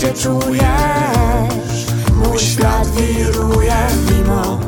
[0.00, 1.86] się czujesz.
[2.14, 3.76] Mój świat wiruje
[4.10, 4.60] mimo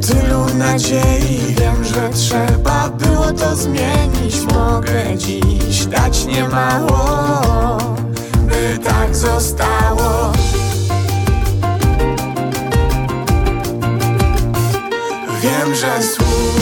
[0.00, 1.54] tylu nadziei.
[1.58, 4.40] Wiem, że trzeba było to zmienić.
[4.54, 7.78] Mogę dziś dać niemało,
[8.40, 10.32] by tak zostało.
[15.42, 16.58] Wiem, że słów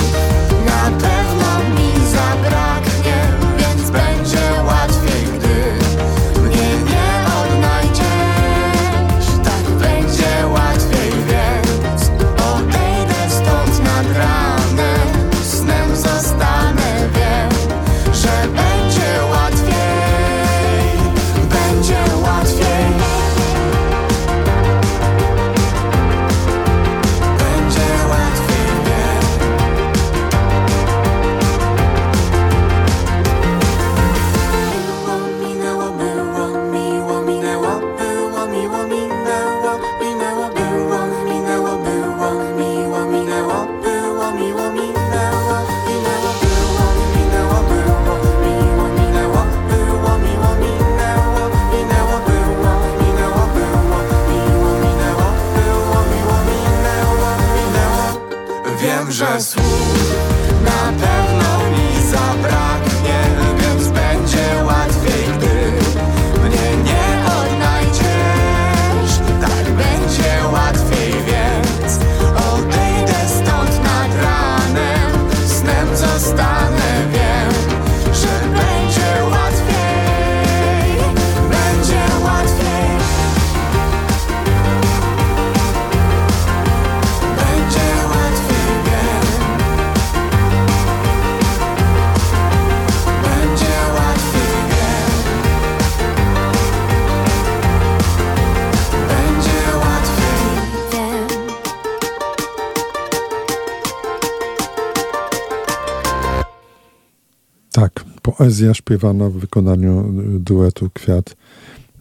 [108.39, 110.01] poezja śpiewana w wykonaniu
[110.37, 111.37] y, duetu Kwiat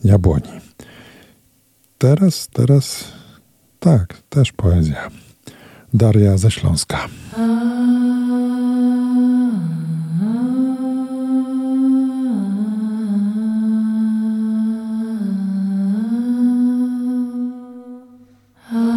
[0.03, 0.51] Jabłoni.
[1.97, 3.03] Teraz, teraz,
[3.79, 5.09] tak, też poezja.
[5.93, 7.07] Daria ze Śląska.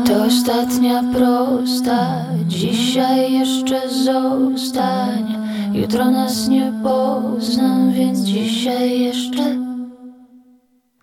[0.06, 5.48] To ostatnia prosta, dzisiaj jeszcze zostań.
[5.73, 9.57] Jutro nas nie poznam, więc dzisiaj jeszcze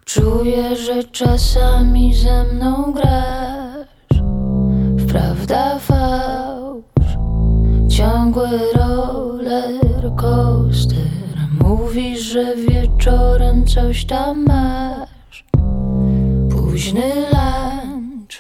[0.06, 4.22] czuję, że czasami ze mną grasz.
[5.00, 7.18] Wprawda fałsz,
[7.90, 10.98] ciągły roller coaster.
[11.64, 15.46] Mówisz, że wieczorem coś tam masz.
[16.52, 18.38] Późny lunch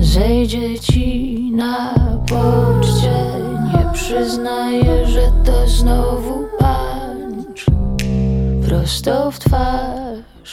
[0.00, 1.94] Zejdzie ci na
[2.28, 3.35] poczcie
[3.96, 7.66] przyznaję, że to znowu pancz
[8.68, 10.50] Prosto w twarz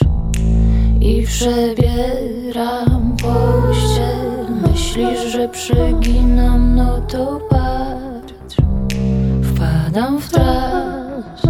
[1.00, 4.24] I przebieram pościel
[4.62, 8.56] Myślisz, że przeginam, no to patrz.
[9.42, 11.42] Wpadam w trans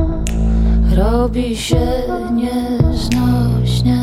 [0.97, 1.87] Robi się
[2.33, 3.99] nieznośnie.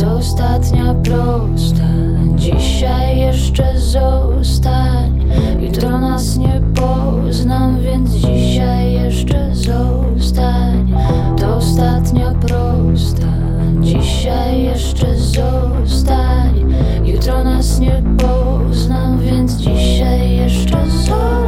[0.00, 1.82] To ostatnia prosta.
[2.36, 5.11] Dzisiaj jeszcze zostań
[5.60, 10.94] Jutro nas nie poznam Więc dzisiaj jeszcze zostań.
[11.38, 13.26] To ostatnia prosta.
[13.80, 16.74] Dzisiaj jeszcze zostań.
[17.04, 21.41] Jutro nas nie poznam Więc dzisiaj jeszcze zostań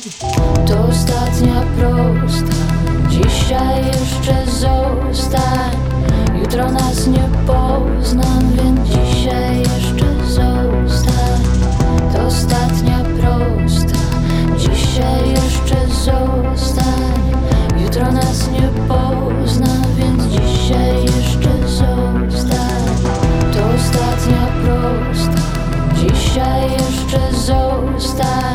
[0.00, 2.56] To ostatnia prosta
[3.08, 5.76] Dzisiaj jeszcze zostań.
[6.40, 11.40] Jutro nas nie poznam Więc dzisiaj jeszcze zostań.
[12.12, 13.98] To ostatnia prosta
[14.58, 17.32] Dzisiaj jeszcze zostań.
[17.82, 22.82] Jutro nas nie poznam Więc dzisiaj jeszcze zostań.
[23.52, 25.42] To ostatnia prosta
[25.94, 28.49] Dzisiaj jeszcze zostań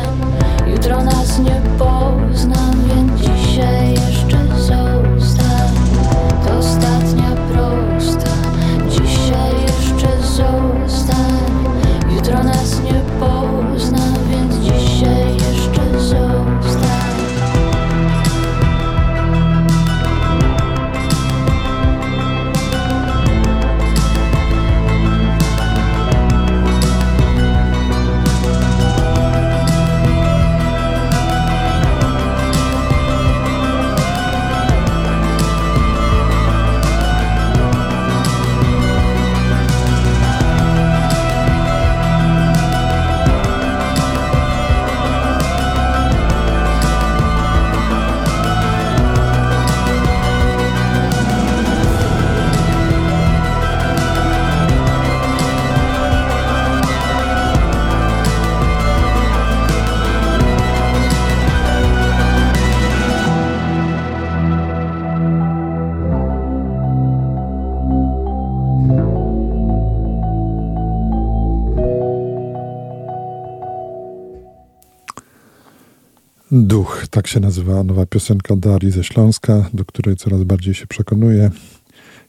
[76.86, 81.50] Duch, tak się nazywa nowa piosenka Darii ze Śląska, do której coraz bardziej się przekonuję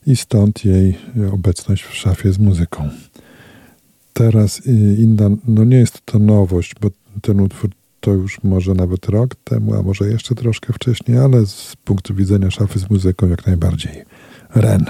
[0.08, 0.98] i stąd jej
[1.34, 2.90] obecność w szafie z muzyką.
[4.14, 6.90] Teraz y, inna, no nie jest to nowość, bo
[7.22, 7.70] ten utwór
[8.00, 12.52] to już może nawet rok temu, a może jeszcze troszkę wcześniej, ale z punktu widzenia
[12.52, 14.04] szafy z muzyką jak najbardziej.
[14.56, 14.86] Ren.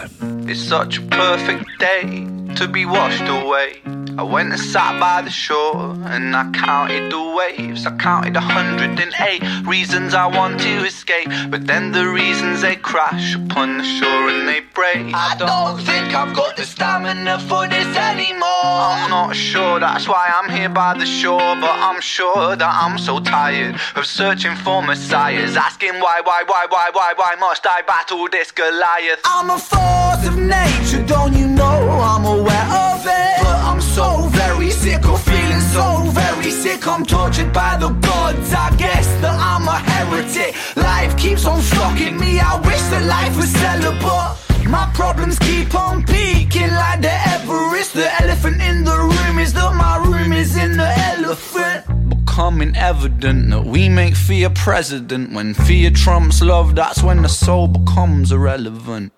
[0.46, 2.28] It's such a perfect day
[2.58, 3.82] to be washed away.
[4.18, 7.86] I went and sat by the shore and I counted the waves.
[7.86, 11.30] I counted a hundred and eight reasons I want to escape.
[11.52, 15.14] But then the reasons they crash upon the shore and they break.
[15.14, 18.66] I don't think I've got the stamina for this anymore.
[18.66, 21.54] I'm not sure, that's why I'm here by the shore.
[21.62, 25.56] But I'm sure that I'm so tired of searching for messiahs.
[25.56, 29.22] Asking why, why, why, why, why, why must I battle this Goliath?
[29.26, 33.04] I'm a force of nature, don't you know I'm aware of?
[33.04, 36.88] But I'm so very sick of feeling so very sick.
[36.88, 38.54] I'm tortured by the gods.
[38.54, 40.56] I guess that I'm a heretic.
[40.76, 42.40] Life keeps on shocking me.
[42.40, 44.70] I wish that life was celibate.
[44.70, 47.94] My problems keep on peaking like the Everest.
[47.94, 51.86] The elephant in the room is that my room is in the elephant.
[52.10, 55.34] becoming evident that we make fear president.
[55.34, 59.12] When fear trumps love, that's when the soul becomes irrelevant.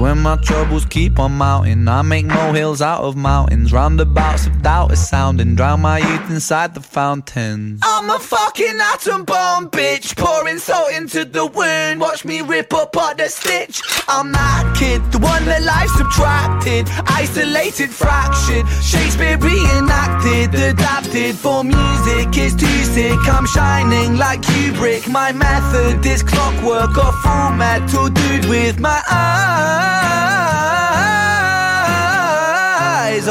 [0.00, 3.70] When my troubles keep on mounting, I make molehills out of mountains.
[3.70, 7.78] Roundabouts of doubt is sounding, drown my youth inside the fountain.
[7.82, 12.00] I'm a fucking atom bomb, bitch, pouring salt into the wound.
[12.00, 13.82] Watch me rip apart the stitch.
[14.08, 18.66] I'm that kid, the one that life subtracted, isolated, fractured.
[18.82, 23.20] Shakespeare reenacted, adapted for music is too sick.
[23.28, 25.06] I'm shining like Kubrick.
[25.12, 29.89] My method is clockwork or full metal dude with my eyes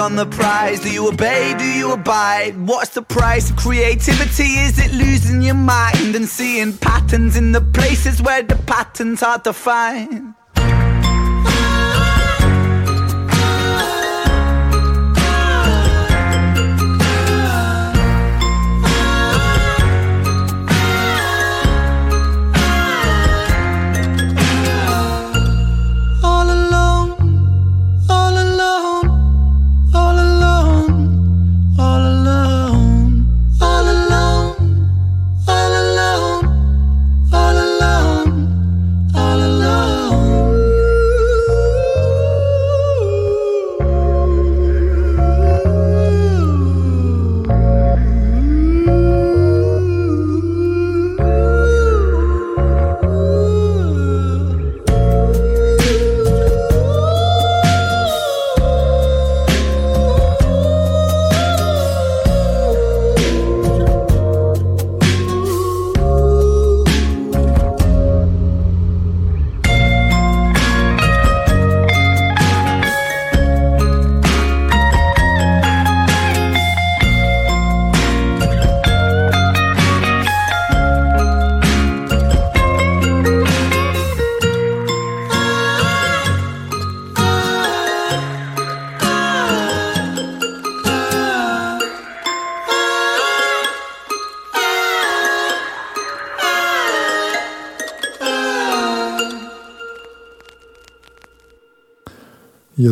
[0.09, 0.79] on the prize.
[0.79, 1.53] Do you obey?
[1.57, 2.57] Do you abide?
[2.57, 4.43] What's the price of creativity?
[4.43, 9.37] Is it losing your mind and seeing patterns in the places where the patterns are
[9.37, 10.38] defined?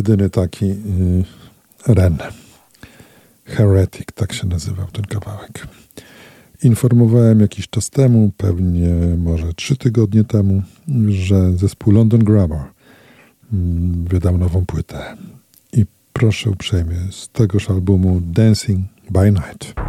[0.08, 2.18] Jedyny taki y, Ren.
[3.44, 5.66] Heretic, tak się nazywał ten kawałek.
[6.62, 10.62] Informowałem jakiś czas temu, pewnie może trzy tygodnie temu,
[11.08, 12.68] że zespół London Grammar
[13.52, 15.16] mm, wydał nową płytę.
[15.72, 18.80] I proszę uprzejmie, z tegoż albumu Dancing
[19.10, 19.87] by Night.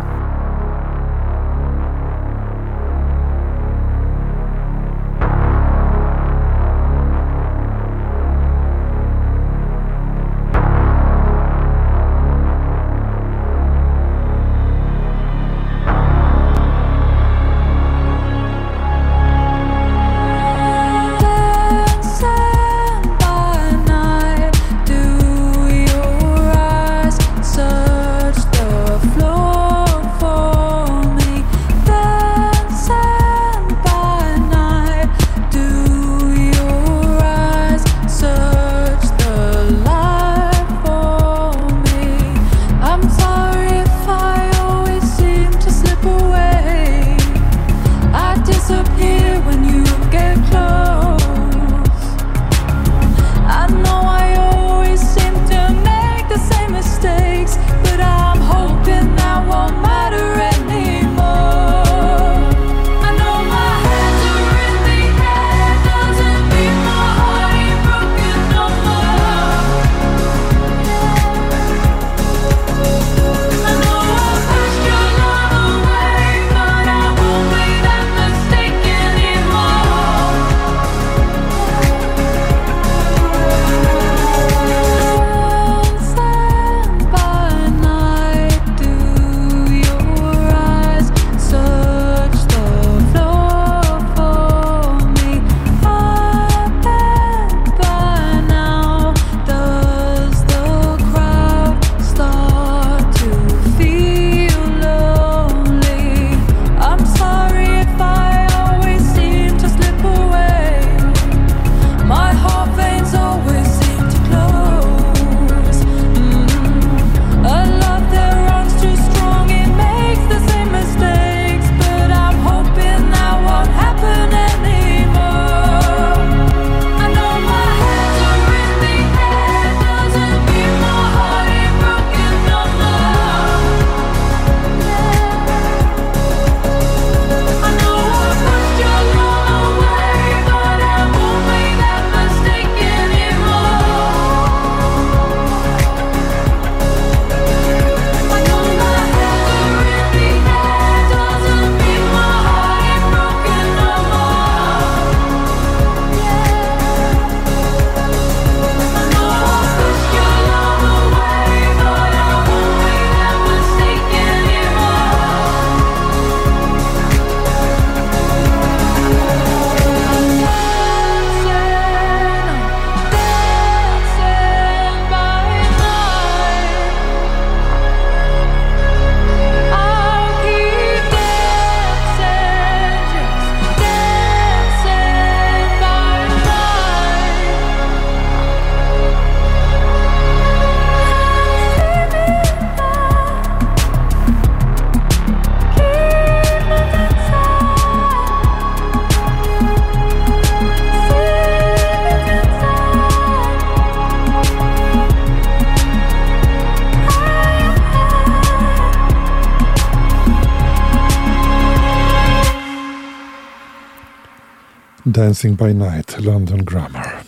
[215.20, 217.24] Dancing by Night, London Grammar.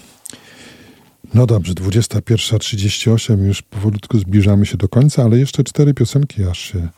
[1.34, 6.90] No dobrze, 21.38, już powolutku zbliżamy się do końca, ale jeszcze cztery piosenki aż się,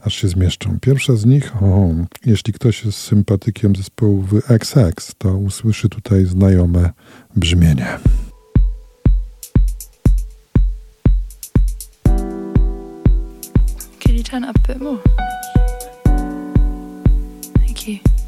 [0.00, 0.78] aż się zmieszczą.
[0.80, 1.88] Pierwsza z nich, o,
[2.26, 6.90] jeśli ktoś jest sympatykiem zespołu XX, to usłyszy tutaj znajome
[7.36, 7.86] brzmienie.
[13.98, 14.98] Can you turn up a bit more?
[17.54, 18.21] Thank you.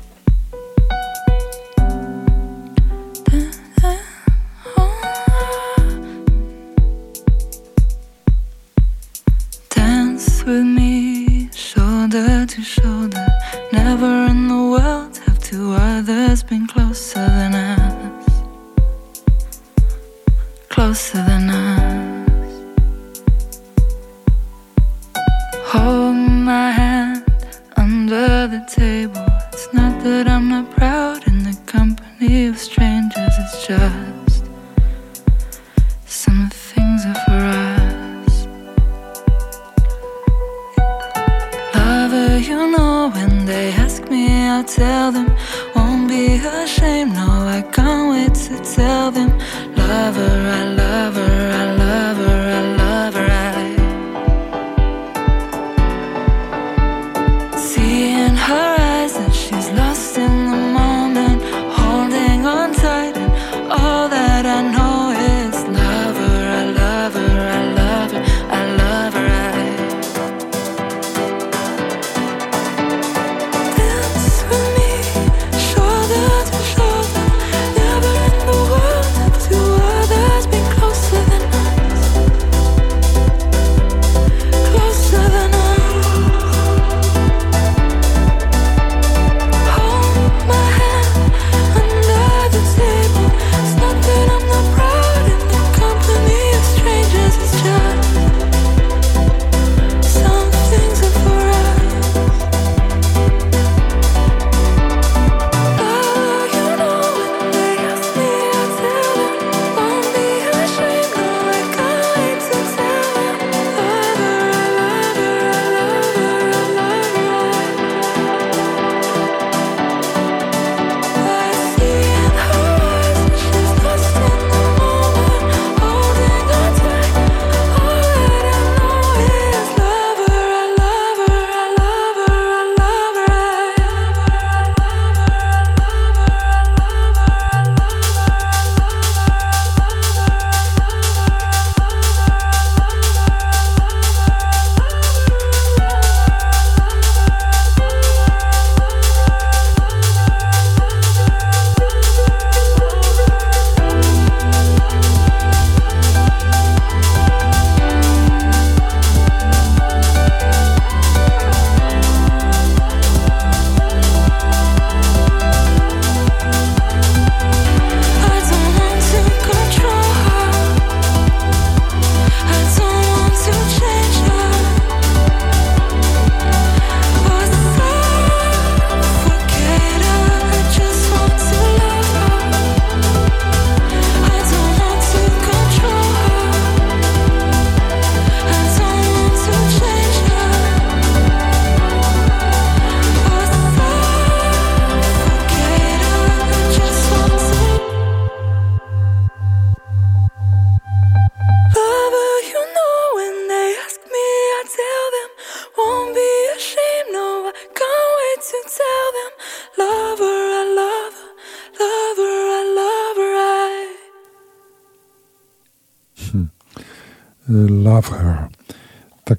[12.64, 13.23] 少的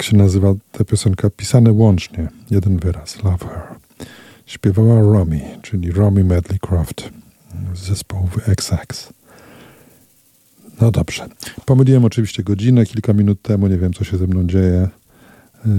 [0.06, 3.62] się nazywa ta piosenka, pisane łącznie, jeden wyraz, Love Her.
[4.46, 7.10] Śpiewała Romy, czyli Romy Medley Croft
[7.74, 9.14] z zespołu XX.
[10.82, 11.28] No dobrze.
[11.66, 14.90] Pomyliłem oczywiście godzinę kilka minut temu, nie wiem co się ze mną dzieje.
[15.66, 15.72] Yy,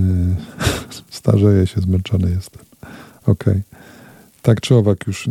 [1.11, 2.62] starzeję się, zmęczony jestem.
[3.23, 3.32] Okej.
[3.32, 3.62] Okay.
[4.43, 5.28] Tak czy owak już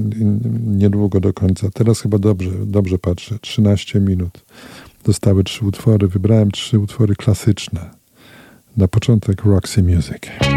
[0.65, 1.67] niedługo do końca.
[1.73, 3.39] Teraz chyba dobrze, dobrze patrzę.
[3.41, 4.45] 13 minut.
[5.03, 6.07] Dostały trzy utwory.
[6.07, 8.04] Wybrałem trzy utwory klasyczne
[8.77, 10.54] na początek Roxy Music.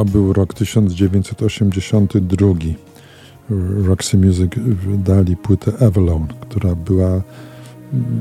[0.00, 2.48] To był rok 1982.
[3.84, 7.22] Roxy Music wydali płytę Avalon, która była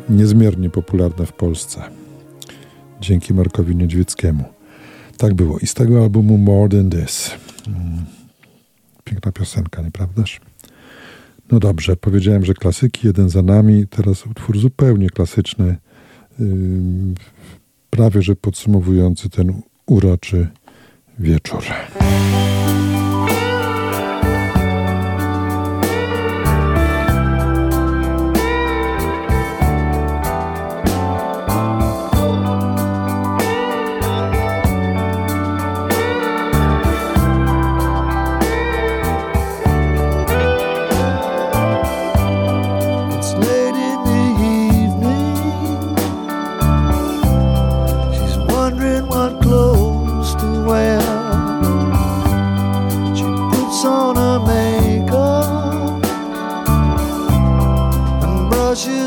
[0.09, 1.81] niezmiernie popularna w Polsce.
[3.01, 4.43] Dzięki Markowi Niedźwieckiemu.
[5.17, 5.59] Tak było.
[5.59, 7.31] I z tego albumu More Than This.
[7.67, 8.05] Mm.
[9.03, 10.41] Piękna piosenka, nieprawdaż?
[11.51, 13.87] No dobrze, powiedziałem, że klasyki, jeden za nami.
[13.87, 15.77] Teraz utwór zupełnie klasyczny,
[17.89, 20.47] prawie że podsumowujący ten uroczy
[21.19, 21.63] wieczór.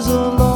[0.02, 0.51] Brushes her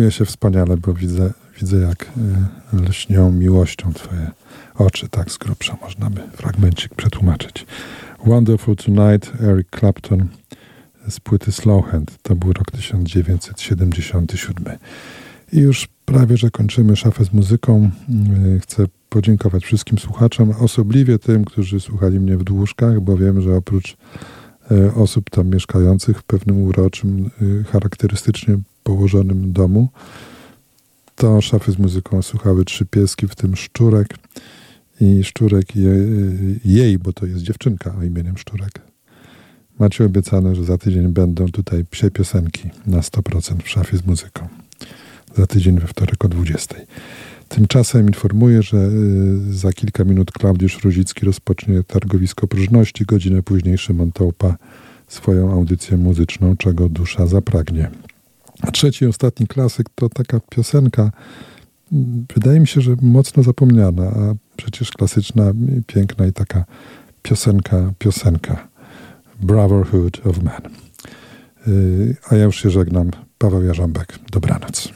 [0.00, 2.12] Czuję się wspaniale, bo widzę, widzę jak
[2.74, 4.30] y, lśnią miłością twoje
[4.74, 5.08] oczy.
[5.08, 7.66] Tak z grubsza można by fragmencik przetłumaczyć.
[8.26, 10.28] Wonderful Tonight, Eric Clapton
[11.08, 12.18] z płyty Slowhand.
[12.22, 14.64] To był rok 1977.
[15.52, 17.90] I już prawie, że kończymy szafę z muzyką.
[18.56, 23.56] Y, Chcę podziękować wszystkim słuchaczom, osobliwie tym, którzy słuchali mnie w dłużkach, bo wiem, że
[23.56, 23.96] oprócz
[24.70, 27.30] y, osób tam mieszkających w pewnym uroczym,
[27.72, 28.58] charakterystycznie
[28.90, 29.88] położonym domu.
[31.16, 34.08] To szafy z muzyką słuchały trzy pieski, w tym szczurek.
[35.00, 35.92] I szczurek je,
[36.64, 38.72] jej, bo to jest dziewczynka o imieniem szczurek.
[39.78, 44.48] Macie obiecane, że za tydzień będą tutaj psie piosenki na 100% w szafie z muzyką.
[45.36, 46.74] Za tydzień we wtorek o 20.
[47.48, 48.90] Tymczasem informuję, że e,
[49.50, 54.56] za kilka minut Klaudiusz Ruzicki rozpocznie targowisko próżności, godzinę później Szymon Tołpa
[55.08, 57.90] swoją audycję muzyczną, czego dusza zapragnie.
[58.72, 61.10] Trzeci, ostatni klasyk to taka piosenka,
[62.34, 65.52] wydaje mi się, że mocno zapomniana, a przecież klasyczna,
[65.86, 66.64] piękna i taka
[67.22, 68.68] piosenka, piosenka.
[69.40, 70.62] Brotherhood of Man.
[71.68, 73.10] Y, a ja już się żegnam.
[73.38, 74.18] Paweł Jarząbek.
[74.32, 74.88] Dobranoc.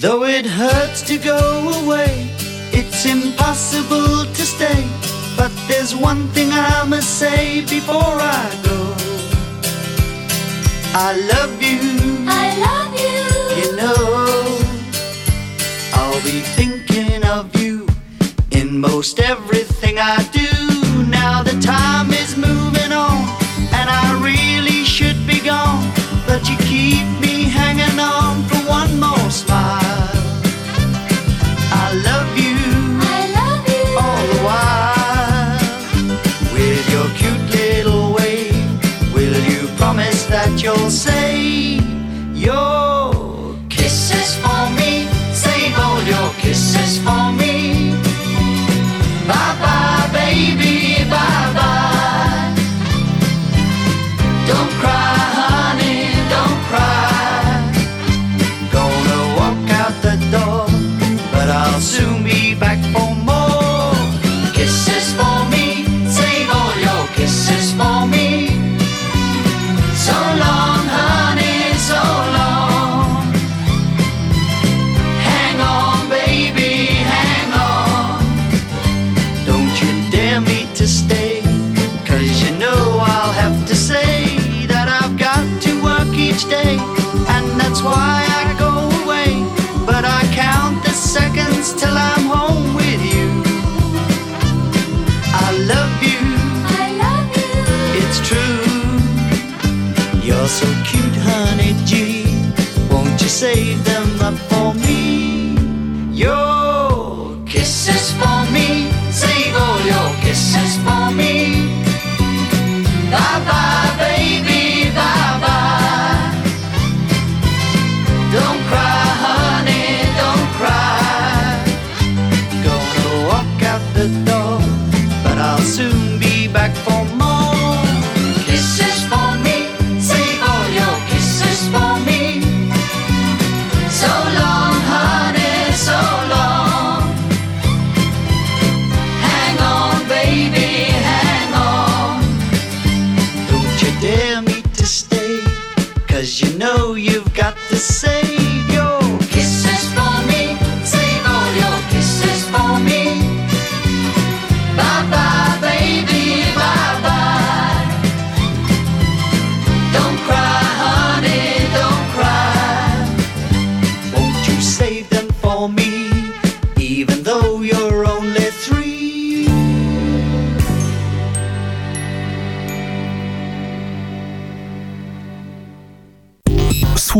[0.00, 1.38] Though it hurts to go
[1.84, 2.28] away,
[2.72, 5.15] it's impossible to stay.
[5.36, 8.78] But there's one thing I must say before I go.
[10.98, 11.78] I love you.
[12.26, 13.20] I love you.
[13.60, 13.96] You know,
[15.92, 17.86] I'll be thinking of you
[18.50, 20.45] in most everything I do.